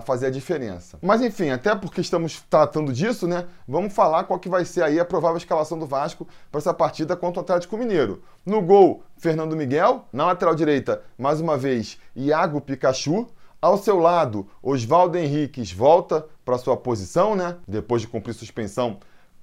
fazer 0.00 0.28
a 0.28 0.30
diferença. 0.30 0.98
Mas 1.02 1.20
enfim, 1.20 1.50
até 1.50 1.74
porque 1.74 2.00
estamos 2.00 2.40
tratando 2.48 2.94
disso, 2.94 3.28
né? 3.28 3.44
Vamos 3.68 3.92
falar 3.92 4.24
qual 4.24 4.38
que 4.38 4.48
vai 4.48 4.64
ser 4.64 4.82
aí 4.82 4.98
a 4.98 5.04
provável 5.04 5.36
escalação 5.36 5.78
do 5.78 5.84
Vasco 5.84 6.26
para 6.50 6.60
essa 6.60 6.72
partida 6.72 7.14
contra 7.14 7.40
o 7.40 7.42
Atlético 7.42 7.76
Mineiro. 7.76 8.22
No 8.46 8.62
gol, 8.62 9.04
Fernando 9.18 9.54
Miguel. 9.54 10.06
Na 10.10 10.24
lateral 10.24 10.54
direita, 10.54 11.02
mais 11.18 11.42
uma 11.42 11.58
vez, 11.58 11.98
Iago 12.16 12.58
Pikachu. 12.62 13.26
Ao 13.60 13.76
seu 13.76 13.98
lado, 13.98 14.46
Oswaldo 14.62 15.18
Henriques 15.18 15.70
volta 15.70 16.26
para 16.42 16.56
sua 16.56 16.74
posição, 16.74 17.36
né? 17.36 17.58
Depois 17.68 18.00
de 18.00 18.08
cumprir 18.08 18.32
suspensão 18.32 18.98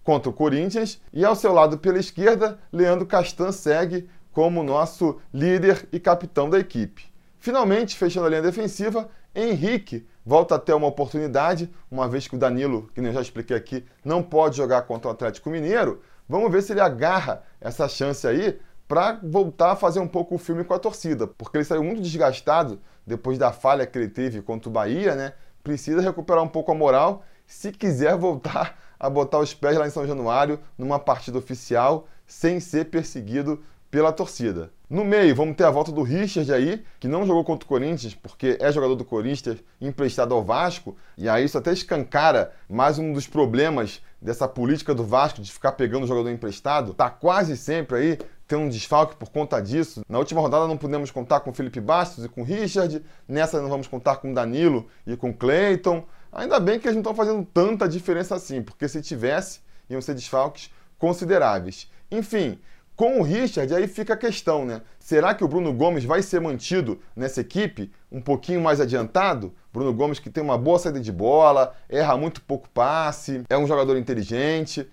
contra 0.10 0.28
o 0.28 0.34
Corinthians. 0.34 1.00
E 1.14 1.24
ao 1.24 1.36
seu 1.36 1.54
lado, 1.54 1.78
pela 1.78 2.00
esquerda, 2.00 2.58
Leandro 2.74 3.06
Castan 3.06 3.52
segue 3.52 4.10
como 4.32 4.64
nosso 4.64 5.22
líder 5.32 5.88
e 5.92 6.00
capitão 6.00 6.50
da 6.50 6.58
equipe. 6.58 7.06
Finalmente, 7.38 7.96
fechando 7.96 8.26
a 8.26 8.30
linha 8.30 8.42
defensiva, 8.42 9.08
Henrique 9.36 10.08
volta 10.26 10.56
a 10.56 10.60
ter 10.60 10.74
uma 10.74 10.88
oportunidade, 10.88 11.72
uma 11.92 12.10
vez 12.10 12.28
que 12.28 12.36
o 12.36 12.40
Danilo, 12.40 12.90
que 12.92 13.00
eu 13.00 13.14
já 13.14 13.22
expliquei 13.22 13.56
aqui, 13.56 13.86
não 14.04 14.24
pode 14.24 14.58
jogar 14.58 14.82
contra 14.82 15.10
o 15.10 15.12
Atlético 15.12 15.52
Mineiro. 15.52 16.02
Vamos 16.28 16.52
ver 16.52 16.64
se 16.64 16.74
ele 16.74 16.82
agarra 16.82 17.44
essa 17.62 17.88
chance 17.88 18.26
aí 18.26 18.60
para 18.88 19.20
voltar 19.22 19.74
a 19.74 19.76
fazer 19.76 20.00
um 20.00 20.08
pouco 20.08 20.34
o 20.34 20.40
filme 20.40 20.64
com 20.64 20.74
a 20.74 20.80
torcida, 20.80 21.28
porque 21.28 21.58
ele 21.58 21.66
saiu 21.66 21.84
muito 21.84 22.02
desgastado 22.02 22.82
depois 23.06 23.38
da 23.38 23.52
falha 23.52 23.86
que 23.86 23.96
ele 23.96 24.10
teve 24.10 24.42
contra 24.42 24.70
o 24.70 24.74
Bahia, 24.74 25.14
né? 25.14 25.34
Precisa 25.64 26.02
recuperar 26.02 26.44
um 26.44 26.48
pouco 26.48 26.72
a 26.72 26.76
moral 26.76 27.24
se 27.46 27.72
quiser 27.72 28.18
voltar 28.18 28.89
a 29.00 29.10
botar 29.10 29.40
os 29.40 29.54
pés 29.54 29.78
lá 29.78 29.88
em 29.88 29.92
São 29.92 30.06
Januário 30.06 30.60
numa 30.78 31.00
partida 31.00 31.38
oficial 31.38 32.08
sem 32.28 32.60
ser 32.60 32.86
perseguido 32.86 33.64
pela 33.90 34.12
torcida. 34.12 34.72
No 34.90 35.06
meio, 35.06 35.36
vamos 35.36 35.56
ter 35.56 35.64
a 35.64 35.70
volta 35.70 35.92
do 35.92 36.02
Richard 36.02 36.52
aí, 36.52 36.84
que 37.00 37.08
não 37.08 37.26
jogou 37.26 37.44
contra 37.44 37.66
o 37.66 37.70
Corinthians, 37.70 38.16
porque 38.16 38.58
é 38.60 38.72
jogador 38.72 38.96
do 38.96 39.06
Corinthians 39.06 39.60
emprestado 39.80 40.34
ao 40.34 40.44
Vasco, 40.44 40.98
e 41.18 41.30
aí 41.30 41.46
isso 41.46 41.58
até 41.58 41.72
escancara 41.72 42.52
mais 42.68 42.98
um 42.98 43.14
dos 43.14 43.28
problemas 43.28 44.02
dessa 44.22 44.48
política 44.48 44.94
do 44.94 45.04
Vasco 45.04 45.42
de 45.42 45.52
ficar 45.52 45.74
pegando 45.74 46.04
o 46.04 46.08
jogador 46.08 46.30
emprestado. 46.30 46.94
Tá 46.94 47.10
quase 47.10 47.56
sempre 47.56 47.98
aí 47.98 48.20
tendo 48.48 48.64
um 48.64 48.70
desfalque 48.70 49.16
por 49.16 49.30
conta 49.30 49.62
disso. 49.62 50.02
Na 50.10 50.18
última 50.18 50.42
rodada 50.42 50.68
não 50.68 50.76
pudemos 50.76 51.12
contar 51.12 51.40
com 51.42 51.52
o 51.52 51.54
Felipe 51.54 51.80
Bastos 51.80 52.26
e 52.26 52.30
com 52.30 52.42
o 52.42 52.44
Richard, 52.44 53.04
nessa 53.28 53.62
não 53.62 53.70
vamos 53.70 53.88
contar 53.88 54.18
com 54.18 54.32
o 54.32 54.34
Danilo 54.34 54.88
e 55.06 55.16
com 55.16 55.30
o. 55.30 56.04
Ainda 56.32 56.60
bem 56.60 56.80
que 56.80 56.88
eles 56.88 56.96
não 56.96 57.02
estão 57.02 57.16
fazendo 57.16 57.46
tanta 57.54 57.88
diferença 57.88 58.36
assim, 58.36 58.62
porque 58.62 58.88
se 58.88 59.02
tivesse, 59.02 59.62
iam 59.90 60.02
ser 60.02 60.14
desfalques 60.14 60.72
consideráveis. 60.98 61.90
Enfim, 62.12 62.60
com 62.96 63.20
o 63.20 63.24
Richard, 63.24 63.74
aí 63.74 63.88
fica 63.88 64.14
a 64.14 64.18
questão, 64.18 64.66
né? 64.66 64.82
Será 65.00 65.34
que 65.34 65.42
o 65.42 65.48
Bruno 65.48 65.74
Gomes 65.74 66.04
vai 66.04 66.22
ser 66.22 66.42
mantido 66.42 67.00
nessa 67.16 67.40
equipe 67.40 67.92
um 68.12 68.22
pouquinho 68.22 68.60
mais 68.60 68.82
adiantado? 68.82 69.54
Bruno 69.72 69.94
Gomes 69.94 70.20
que 70.20 70.30
tem 70.30 70.44
uma 70.44 70.58
boa 70.58 70.78
saída 70.78 71.00
de 71.00 71.12
bola, 71.12 71.74
erra 71.88 72.18
muito 72.18 72.42
pouco 72.42 72.68
passe, 72.70 73.44
é 73.50 73.58
um 73.58 73.66
jogador 73.66 73.98
inteligente. 73.98 74.86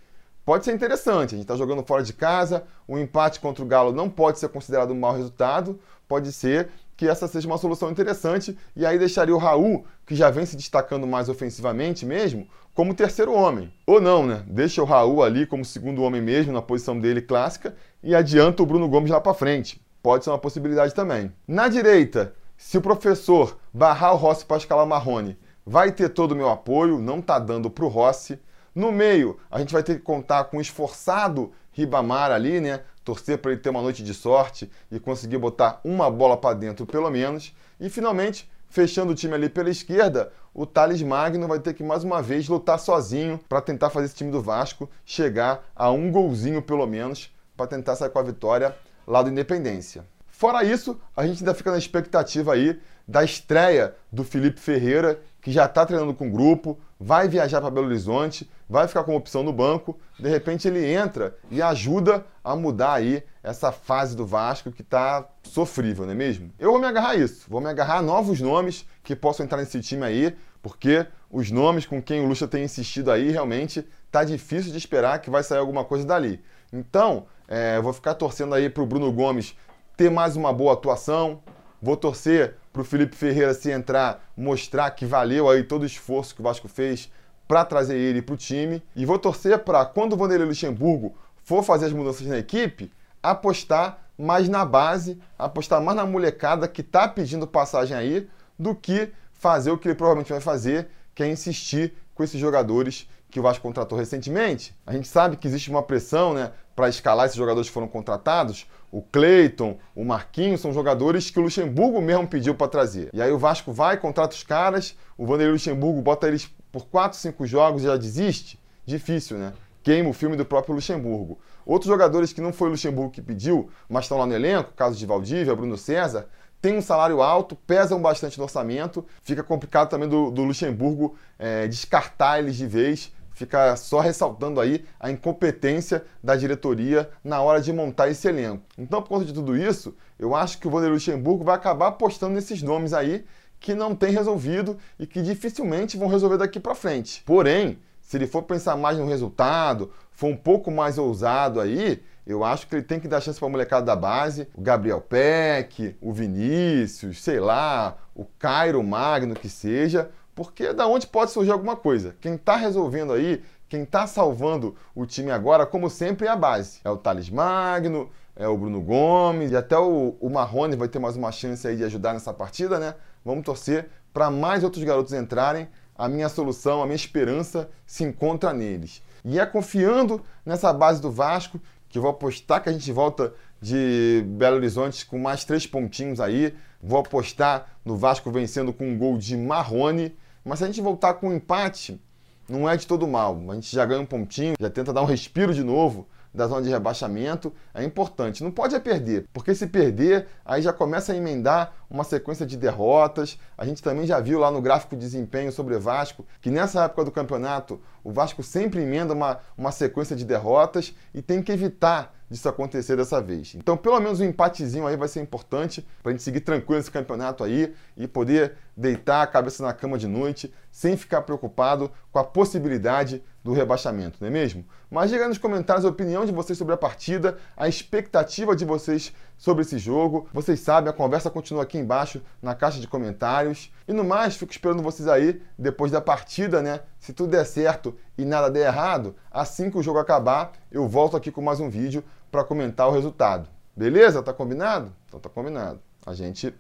Pode 0.45 0.65
ser 0.65 0.73
interessante, 0.73 1.35
a 1.35 1.37
gente 1.37 1.41
está 1.41 1.57
jogando 1.57 1.85
fora 1.85 2.05
de 2.05 2.13
casa, 2.13 2.63
o 2.87 2.97
empate 2.97 3.41
contra 3.41 3.65
o 3.65 3.67
Galo 3.67 3.93
não 3.93 4.09
pode 4.09 4.39
ser 4.39 4.49
considerado 4.51 4.93
um 4.93 5.01
mau 5.01 5.13
resultado, 5.13 5.81
pode 6.07 6.33
ser 6.33 6.69
que 6.97 7.07
essa 7.07 7.29
seja 7.29 7.47
uma 7.47 7.59
solução 7.59 7.91
interessante 7.91 8.57
e 8.75 8.87
aí 8.87 8.99
deixaria 8.99 9.35
o 9.35 9.39
Raul, 9.39 9.85
que 10.07 10.15
já 10.15 10.31
vem 10.31 10.47
se 10.47 10.57
destacando 10.57 11.07
mais 11.07 11.29
ofensivamente 11.29 12.07
mesmo, 12.07 12.49
como 12.73 12.95
terceiro 12.95 13.33
homem. 13.33 13.73
Ou 13.87 14.01
não, 14.01 14.27
né? 14.27 14.45
Deixa 14.47 14.83
o 14.83 14.87
Raul 14.87 15.23
ali 15.23 15.47
como 15.47 15.65
segundo 15.65 16.03
homem 16.03 16.23
mesmo, 16.23 16.53
na 16.53 16.63
posição 16.63 16.99
dele 16.99 17.21
clássica, 17.21 17.75
e 18.03 18.15
adianta 18.15 18.63
o 18.63 18.67
Bruno 18.67 18.89
Gomes 18.89 19.11
lá 19.11 19.21
para 19.21 19.35
frente. 19.35 19.81
Pode 20.03 20.25
ser 20.25 20.31
uma 20.31 20.39
possibilidade 20.39 20.95
também. 20.95 21.33
Na 21.47 21.69
direita, 21.69 22.35
se 22.57 22.79
o 22.79 22.83
professor 22.83 23.59
barrar 23.73 24.15
o 24.15 24.17
Rossi 24.17 24.47
para 24.47 24.57
escalar 24.57 24.85
o 24.85 24.89
Marrone, 24.89 25.39
vai 25.65 25.93
ter 25.93 26.09
todo 26.09 26.33
o 26.33 26.37
meu 26.37 26.49
apoio, 26.49 26.99
não 26.99 27.21
tá 27.21 27.39
dando 27.39 27.71
pro 27.71 27.89
Rossi. 27.89 28.39
No 28.75 28.93
meio, 28.93 29.39
a 29.51 29.59
gente 29.59 29.73
vai 29.73 29.83
ter 29.83 29.97
que 29.97 30.03
contar 30.03 30.45
com 30.45 30.59
o 30.59 30.61
esforçado 30.61 31.53
Ribamar 31.77 32.33
ali, 32.33 32.59
né? 32.59 32.81
Torcer 33.05 33.37
para 33.37 33.53
ele 33.53 33.61
ter 33.61 33.69
uma 33.69 33.83
noite 33.83 34.03
de 34.03 34.15
sorte 34.15 34.71
e 34.91 34.99
conseguir 34.99 35.37
botar 35.37 35.79
uma 35.85 36.11
bola 36.11 36.35
para 36.35 36.55
dentro 36.55 36.87
pelo 36.87 37.11
menos. 37.11 37.55
E 37.79 37.91
finalmente, 37.91 38.51
fechando 38.67 39.13
o 39.13 39.15
time 39.15 39.35
ali 39.35 39.51
pela 39.51 39.69
esquerda, 39.69 40.33
o 40.55 40.65
Thales 40.65 41.03
Magno 41.03 41.47
vai 41.47 41.59
ter 41.59 41.75
que 41.75 41.85
mais 41.85 42.03
uma 42.03 42.23
vez 42.23 42.49
lutar 42.49 42.79
sozinho 42.79 43.39
para 43.47 43.61
tentar 43.61 43.91
fazer 43.91 44.07
esse 44.07 44.15
time 44.15 44.31
do 44.31 44.41
Vasco 44.41 44.89
chegar 45.05 45.63
a 45.77 45.91
um 45.91 46.11
golzinho 46.11 46.63
pelo 46.63 46.87
menos 46.87 47.31
para 47.55 47.67
tentar 47.67 47.95
sair 47.95 48.09
com 48.09 48.19
a 48.19 48.23
vitória 48.23 48.75
lá 49.07 49.23
do 49.23 49.29
Independência. 49.29 50.03
Fora 50.27 50.65
isso, 50.65 50.99
a 51.15 51.27
gente 51.27 51.41
ainda 51.41 51.55
fica 51.55 51.71
na 51.71 51.79
expectativa 51.79 52.55
aí 52.55 52.81
da 53.07 53.23
estreia 53.23 53.95
do 54.11 54.25
Felipe 54.25 54.61
Ferreira, 54.61 55.21
que 55.43 55.53
já 55.53 55.67
está 55.67 55.85
treinando 55.85 56.15
com 56.15 56.29
o 56.29 56.31
grupo, 56.31 56.79
vai 56.99 57.29
viajar 57.29 57.61
para 57.61 57.71
Belo 57.71 57.87
Horizonte, 57.87 58.49
vai 58.69 58.89
ficar 58.89 59.05
com 59.05 59.15
opção 59.15 59.43
no 59.43 59.53
banco, 59.53 59.99
de 60.19 60.29
repente 60.29 60.67
ele 60.67 60.85
entra 60.85 61.37
e 61.51 61.61
ajuda 61.61 62.25
a 62.43 62.57
mudar 62.57 62.95
aí 62.95 63.23
essa 63.43 63.71
fase 63.71 64.17
do 64.17 64.27
Vasco 64.27 64.73
que 64.73 64.83
está 64.83 65.29
sofrível, 65.43 66.05
não 66.05 66.13
é 66.13 66.17
mesmo? 66.17 66.51
Eu 66.59 66.73
vou 66.73 66.81
me 66.81 66.87
agarrar 66.87 67.11
a 67.11 67.17
isso, 67.17 67.47
vou 67.49 67.61
me 67.61 67.69
agarrar 67.69 67.99
a 67.99 68.03
novos 68.03 68.41
nomes 68.41 68.87
que 69.03 69.15
possam 69.15 69.45
entrar 69.45 69.59
nesse 69.59 69.81
time 69.81 70.05
aí, 70.05 70.35
porque 70.63 71.07
os 71.31 71.51
nomes 71.51 71.87
com 71.87 72.03
quem 72.03 72.25
o 72.25 72.27
Lucha 72.27 72.49
tem 72.49 72.65
insistido 72.65 73.11
aí 73.11 73.31
realmente 73.31 73.87
tá 74.11 74.25
difícil 74.25 74.73
de 74.73 74.79
esperar 74.79 75.21
que 75.21 75.31
vai 75.31 75.43
sair 75.43 75.59
alguma 75.59 75.85
coisa 75.85 76.05
dali. 76.05 76.43
Então, 76.73 77.27
é, 77.47 77.81
vou 77.81 77.93
ficar 77.93 78.15
torcendo 78.15 78.55
aí 78.55 78.69
para 78.69 78.83
o 78.83 78.87
Bruno 78.87 79.13
Gomes 79.13 79.57
ter 79.97 80.11
mais 80.11 80.37
uma 80.37 80.53
boa 80.53 80.73
atuação, 80.73 81.41
vou 81.81 81.97
torcer 81.97 82.57
para 82.77 82.83
o 82.83 82.85
Felipe 82.85 83.17
Ferreira, 83.17 83.55
se 83.55 83.71
entrar, 83.71 84.23
mostrar 84.37 84.91
que 84.91 85.07
valeu 85.07 85.49
aí 85.49 85.63
todo 85.63 85.83
o 85.83 85.87
esforço 85.87 86.35
que 86.35 86.43
o 86.43 86.45
Vasco 86.45 86.69
fez 86.69 87.11
para 87.49 87.65
trazer 87.65 87.97
ele 87.97 88.21
para 88.21 88.35
o 88.35 88.37
time. 88.37 88.83
E 88.95 89.07
vou 89.07 89.19
torcer 89.19 89.61
para, 89.61 89.87
quando 89.87 90.13
o 90.13 90.17
Vanderlei 90.17 90.47
Luxemburgo 90.47 91.17
for 91.43 91.63
fazer 91.63 91.87
as 91.87 91.93
mudanças 91.93 92.27
na 92.27 92.37
equipe, 92.37 92.93
apostar 93.23 93.99
mais 94.19 94.47
na 94.47 94.63
base, 94.63 95.19
apostar 95.39 95.81
mais 95.81 95.97
na 95.97 96.05
molecada 96.05 96.69
que 96.69 96.83
está 96.83 97.09
pedindo 97.09 97.47
passagem 97.47 97.97
aí, 97.97 98.29
do 98.59 98.75
que 98.75 99.11
fazer 99.33 99.71
o 99.71 99.79
que 99.79 99.89
ele 99.89 99.95
provavelmente 99.95 100.31
vai 100.31 100.41
fazer, 100.41 100.89
que 101.15 101.23
é 101.23 101.29
insistir 101.29 101.95
com 102.15 102.23
esses 102.23 102.39
jogadores 102.39 103.09
que 103.31 103.41
o 103.41 103.43
Vasco 103.43 103.63
contratou 103.63 103.97
recentemente. 103.97 104.77
A 104.87 104.93
gente 104.93 105.09
sabe 105.09 105.39
que 105.39 105.49
existe 105.49 105.71
uma 105.71 105.83
pressão 105.83 106.35
né, 106.35 106.53
para 106.77 106.91
escalar 106.91 107.25
esses 107.25 107.39
jogadores 107.39 107.69
que 107.69 107.75
foram 107.75 107.89
contratados. 107.89 108.67
O 108.93 109.01
Cleiton, 109.01 109.79
o 109.95 110.05
Marquinhos 110.05 110.61
são 110.61 110.73
jogadores 110.73 111.31
que 111.31 111.41
o 111.41 111.43
Luxemburgo 111.43 112.01
mesmo 112.03 112.29
pediu 112.29 112.55
para 112.55 112.69
trazer. 112.69 113.09
E 113.13 113.21
aí 113.21 113.33
o 113.33 113.39
Vasco 113.39 113.73
vai, 113.73 113.97
contrata 113.97 114.37
os 114.37 114.43
caras, 114.43 114.95
o 115.17 115.27
Vanderlei 115.27 115.55
Luxemburgo 115.55 116.03
bota 116.03 116.29
eles 116.29 116.49
por 116.71 116.87
4, 116.87 117.19
5 117.19 117.47
jogos 117.47 117.83
e 117.83 117.87
já 117.87 117.97
desiste. 117.97 118.61
Difícil, 118.85 119.39
né? 119.39 119.55
Queima 119.83 120.11
o 120.11 120.13
filme 120.13 120.37
do 120.37 120.45
próprio 120.45 120.75
Luxemburgo. 120.75 121.39
Outros 121.65 121.89
jogadores 121.89 122.33
que 122.33 122.41
não 122.41 122.53
foi 122.53 122.69
o 122.69 122.73
Luxemburgo 122.73 123.11
que 123.11 123.23
pediu, 123.23 123.71
mas 123.89 124.05
estão 124.05 124.19
lá 124.19 124.27
no 124.27 124.35
elenco, 124.35 124.73
caso 124.77 124.97
de 124.97 125.07
Valdívia, 125.07 125.57
Bruno 125.57 125.79
César, 125.79 126.29
tem 126.61 126.77
um 126.77 126.83
salário 126.83 127.23
alto, 127.23 127.55
pesam 127.55 128.01
bastante 128.01 128.39
no 128.39 128.45
orçamento, 128.45 129.05
fica 129.23 129.43
complicado 129.43 129.89
também 129.89 130.09
do, 130.09 130.31
do 130.31 130.43
Luxemburgo 130.43 131.17
é, 131.39 131.67
descartar 131.67 132.39
eles 132.39 132.57
de 132.57 132.67
vez 132.67 133.13
fica 133.37 133.77
só 133.77 134.01
ressaltando 134.01 134.61
aí 134.61 134.83
a 134.99 135.11
incompetência 135.11 136.05
da 136.25 136.35
diretoria 136.35 137.09
na 137.23 137.43
hora 137.43 137.61
de 137.61 137.71
montar 137.71 138.09
esse 138.09 138.27
elenco. 138.27 138.65
Então, 138.79 139.03
por 139.03 139.11
conta 139.11 139.27
de 139.27 139.35
tudo 139.35 139.55
isso, 139.55 139.95
eu 140.19 140.35
acho 140.35 140.59
que 140.59 140.67
o 140.67 140.71
Vanderlei 140.71 140.95
Luxemburgo 140.95 141.45
vai 141.45 141.55
acabar 141.55 141.89
apostando 141.89 142.35
nesses 142.35 142.63
nomes 142.63 142.95
aí 142.95 143.27
que 143.61 143.75
não 143.75 143.95
tem 143.95 144.11
resolvido 144.11 144.79
e 144.99 145.07
que 145.07 145.21
dificilmente 145.21 145.99
vão 145.99 146.09
resolver 146.09 146.39
daqui 146.39 146.59
para 146.59 146.75
frente. 146.75 147.23
Porém, 147.27 147.79
se 148.01 148.17
ele 148.17 148.27
for 148.27 148.43
pensar 148.43 148.75
mais 148.75 148.97
no 148.97 149.07
resultado, 149.07 149.93
for 150.13 150.29
um 150.29 150.37
pouco 150.37 150.71
mais 150.71 150.97
ousado 150.97 151.61
aí, 151.61 152.03
eu 152.27 152.43
acho 152.43 152.67
que 152.67 152.75
ele 152.75 152.83
tem 152.83 152.99
que 152.99 153.07
dar 153.07 153.21
chance 153.21 153.39
para 153.39 153.49
a 153.49 153.51
molecada 153.51 153.85
da 153.85 153.95
base, 153.95 154.49
o 154.55 154.63
Gabriel 154.63 155.01
Peck, 155.03 155.95
o 156.01 156.11
Vinícius, 156.11 157.23
sei 157.23 157.39
lá, 157.39 157.99
o 158.15 158.25
Cairo 158.39 158.83
Magno 158.83 159.35
que 159.35 159.49
seja, 159.49 160.11
porque 160.37 160.75
da 160.75 160.87
onde 160.87 161.07
pode 161.07 161.31
surgir 161.33 161.51
alguma 161.51 161.75
coisa. 161.75 162.15
Quem 162.21 162.35
está 162.35 162.57
resolvendo 162.57 163.15
aí, 163.15 163.43
quem 163.71 163.83
está 163.83 164.07
salvando 164.07 164.77
o 164.95 165.07
time 165.07 165.31
agora, 165.31 165.65
como 165.65 165.89
sempre, 165.89 166.27
é 166.27 166.31
a 166.31 166.37
base. 166.37 166.79
É 166.85 166.91
o 166.91 166.97
Thales 166.97 167.31
Magno, 167.31 168.11
é 168.37 168.47
o 168.47 168.57
Bruno 168.57 168.83
Gomes 168.83 169.51
e 169.51 169.57
até 169.57 169.79
o, 169.79 170.15
o 170.21 170.29
Marrone 170.29 170.77
vai 170.77 170.89
ter 170.89 170.99
mais 170.99 171.17
uma 171.17 171.33
chance 171.33 171.67
aí 171.67 171.75
de 171.75 171.85
ajudar 171.85 172.13
nessa 172.13 172.35
partida, 172.35 172.79
né? 172.79 172.95
Vamos 173.25 173.45
torcer 173.47 173.89
para 174.13 174.31
mais 174.31 174.63
outros 174.63 174.85
garotos 174.85 175.15
entrarem. 175.15 175.69
A 175.97 176.07
minha 176.07 176.29
solução, 176.29 176.83
a 176.83 176.85
minha 176.85 176.95
esperança 176.95 177.71
se 177.87 178.05
encontra 178.05 178.53
neles. 178.53 179.03
E 179.25 179.41
é 179.41 179.47
confiando 179.47 180.23
nessa 180.45 180.71
base 180.71 181.01
do 181.01 181.11
Vasco 181.11 181.59
que 181.89 181.97
eu 181.97 182.03
vou 182.03 182.11
apostar 182.11 182.63
que 182.63 182.69
a 182.69 182.73
gente 182.73 182.93
volta 182.93 183.33
de 183.59 184.23
Belo 184.27 184.57
Horizonte 184.57 185.07
com 185.07 185.19
mais 185.19 185.45
três 185.45 185.67
pontinhos 185.67 186.21
aí. 186.21 186.55
Vou 186.83 186.99
apostar 186.99 187.71
no 187.83 187.97
Vasco 187.97 188.31
vencendo 188.31 188.71
com 188.71 188.87
um 188.87 188.99
gol 188.99 189.17
de 189.17 189.35
Marrone 189.35 190.15
mas 190.47 190.61
se 190.61 190.65
a 190.65 190.69
gente 190.69 190.81
voltar 190.81 191.15
com 191.15 191.29
um 191.29 191.35
empate, 191.35 192.01
não 192.49 192.71
é 192.71 192.77
de 192.77 192.87
todo 192.87 193.09
mal. 193.09 193.37
A 193.51 193.55
gente 193.55 193.75
já 193.75 193.85
ganha 193.85 194.01
um 194.01 194.07
pontinho, 194.07 194.55
já 194.61 194.71
tenta 194.71 194.93
dar 194.93 195.03
um 195.03 195.07
respiro 195.07 195.53
de 195.53 195.65
novo 195.65 196.07
da 196.33 196.47
zona 196.47 196.63
de 196.63 196.69
rebaixamento. 196.69 197.53
É 197.75 197.83
importante. 197.83 198.45
Não 198.45 198.53
pode 198.53 198.75
é 198.77 198.79
perder, 198.79 199.27
porque 199.33 199.55
se 199.57 199.67
perder, 199.67 200.29
aí 200.45 200.63
já 200.63 200.73
começa 200.73 201.13
a 201.13 201.17
emendar 201.17 201.75
uma 201.91 202.05
sequência 202.05 202.47
de 202.47 202.57
derrotas. 202.57 203.39
A 203.59 203.65
gente 203.65 203.83
também 203.83 204.07
já 204.07 204.21
viu 204.21 204.39
lá 204.39 204.51
no 204.51 204.63
gráfico 204.63 204.95
de 204.95 205.01
desempenho 205.01 205.51
sobre 205.51 205.77
Vasco 205.79 206.25
que 206.41 206.51
nessa 206.51 206.85
época 206.85 207.05
do 207.05 207.11
campeonato 207.11 207.81
o 208.05 208.13
Vasco 208.13 208.43
sempre 208.43 208.83
emenda 208.83 209.15
uma, 209.15 209.41
uma 209.59 209.73
sequência 209.73 210.15
de 210.15 210.25
derrotas 210.25 210.95
e 211.13 211.21
tem 211.21 211.43
que 211.43 211.51
evitar 211.51 212.15
disso 212.31 212.49
acontecer 212.49 212.97
dessa 212.97 213.21
vez. 213.21 213.55
Então, 213.55 213.77
pelo 213.77 214.01
menos 214.01 214.21
um 214.21 214.25
empatezinho 214.25 214.87
aí 214.87 214.97
vai 214.97 215.09
ser 215.09 215.21
importante 215.21 215.87
para 216.03 216.11
a 216.11 216.13
gente 216.13 216.23
seguir 216.23 216.41
tranquilo 216.41 216.79
nesse 216.79 216.91
campeonato 216.91 217.45
aí 217.45 217.75
e 217.97 218.07
poder 218.07 218.55
deitar 218.77 219.23
a 219.23 219.27
cabeça 219.27 219.63
na 219.63 219.73
cama 219.73 219.97
de 219.97 220.07
noite 220.07 220.53
sem 220.71 220.97
ficar 220.97 221.23
preocupado 221.23 221.91
com 222.11 222.19
a 222.19 222.25
possibilidade 222.25 223.23
do 223.47 223.53
rebaixamento, 223.53 224.19
não 224.21 224.27
é 224.27 224.31
mesmo? 224.31 224.67
Mas 224.91 225.09
diga 225.09 225.29
nos 225.29 225.39
comentários 225.39 225.85
a 225.85 225.89
opinião 225.89 226.27
de 226.27 226.33
vocês 226.33 226.59
sobre 226.59 226.75
a 226.75 226.77
partida, 226.77 227.39
a 227.57 227.69
expectativa 227.69 228.57
de 228.57 228.65
vocês 228.65 229.13
sobre 229.39 229.63
esse 229.63 229.79
jogo. 229.79 230.29
Vocês 230.33 230.59
sabem, 230.59 230.91
a 230.91 230.93
conversa 230.93 231.31
continua 231.31 231.63
aqui 231.63 231.79
embaixo 231.79 232.21
na 232.43 232.57
caixa 232.57 232.81
de 232.81 232.89
comentários. 232.89 233.73
E 233.87 233.93
no 233.93 234.03
mais, 234.03 234.37
fico 234.37 234.51
esperando 234.51 234.83
vocês 234.83 235.07
aí 235.07 235.41
depois 235.57 235.93
da 235.93 236.01
partida, 236.01 236.61
né? 236.61 236.81
Se 236.99 237.13
tudo 237.13 237.31
der 237.31 237.47
certo 237.47 237.97
e 238.19 238.25
nada 238.25 238.51
der 238.51 238.67
errado, 238.67 239.15
assim 239.31 239.71
que 239.71 239.79
o 239.79 239.83
jogo 239.83 240.01
acabar, 240.01 240.51
eu 240.69 240.89
volto 240.89 241.17
aqui 241.17 241.31
com 241.31 241.41
mais 241.41 241.61
um 241.61 241.71
vídeo 241.71 242.03
para 242.33 242.43
comentar 242.43 242.89
o 242.89 242.93
resultado. 242.93 243.49
Beleza? 243.77 244.25
Tá 244.25 244.33
combinado? 244.33 244.93
Então 245.07 245.21
tá 245.21 245.29
combinado. 245.29 245.81
A 246.05 246.15
gente 246.15 246.53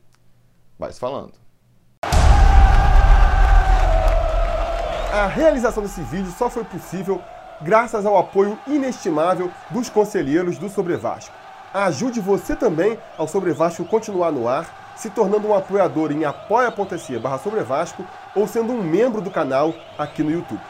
vai 0.78 0.92
se 0.92 1.00
falando. 1.00 1.45
A 5.16 5.26
realização 5.26 5.82
desse 5.82 6.02
vídeo 6.02 6.30
só 6.30 6.50
foi 6.50 6.62
possível 6.62 7.22
graças 7.62 8.04
ao 8.04 8.18
apoio 8.18 8.58
inestimável 8.66 9.50
dos 9.70 9.88
conselheiros 9.88 10.58
do 10.58 10.68
Sobre 10.68 10.94
Vasco. 10.94 11.34
Ajude 11.72 12.20
você 12.20 12.54
também 12.54 12.98
ao 13.16 13.26
Sobre 13.26 13.50
Vasco 13.54 13.82
continuar 13.86 14.30
no 14.30 14.46
ar, 14.46 14.92
se 14.94 15.08
tornando 15.08 15.48
um 15.48 15.54
apoiador 15.54 16.12
em 16.12 16.26
apoia.se 16.26 17.18
barra 17.18 17.40
ou 18.34 18.46
sendo 18.46 18.74
um 18.74 18.82
membro 18.82 19.22
do 19.22 19.30
canal 19.30 19.72
aqui 19.96 20.22
no 20.22 20.30
YouTube. 20.30 20.60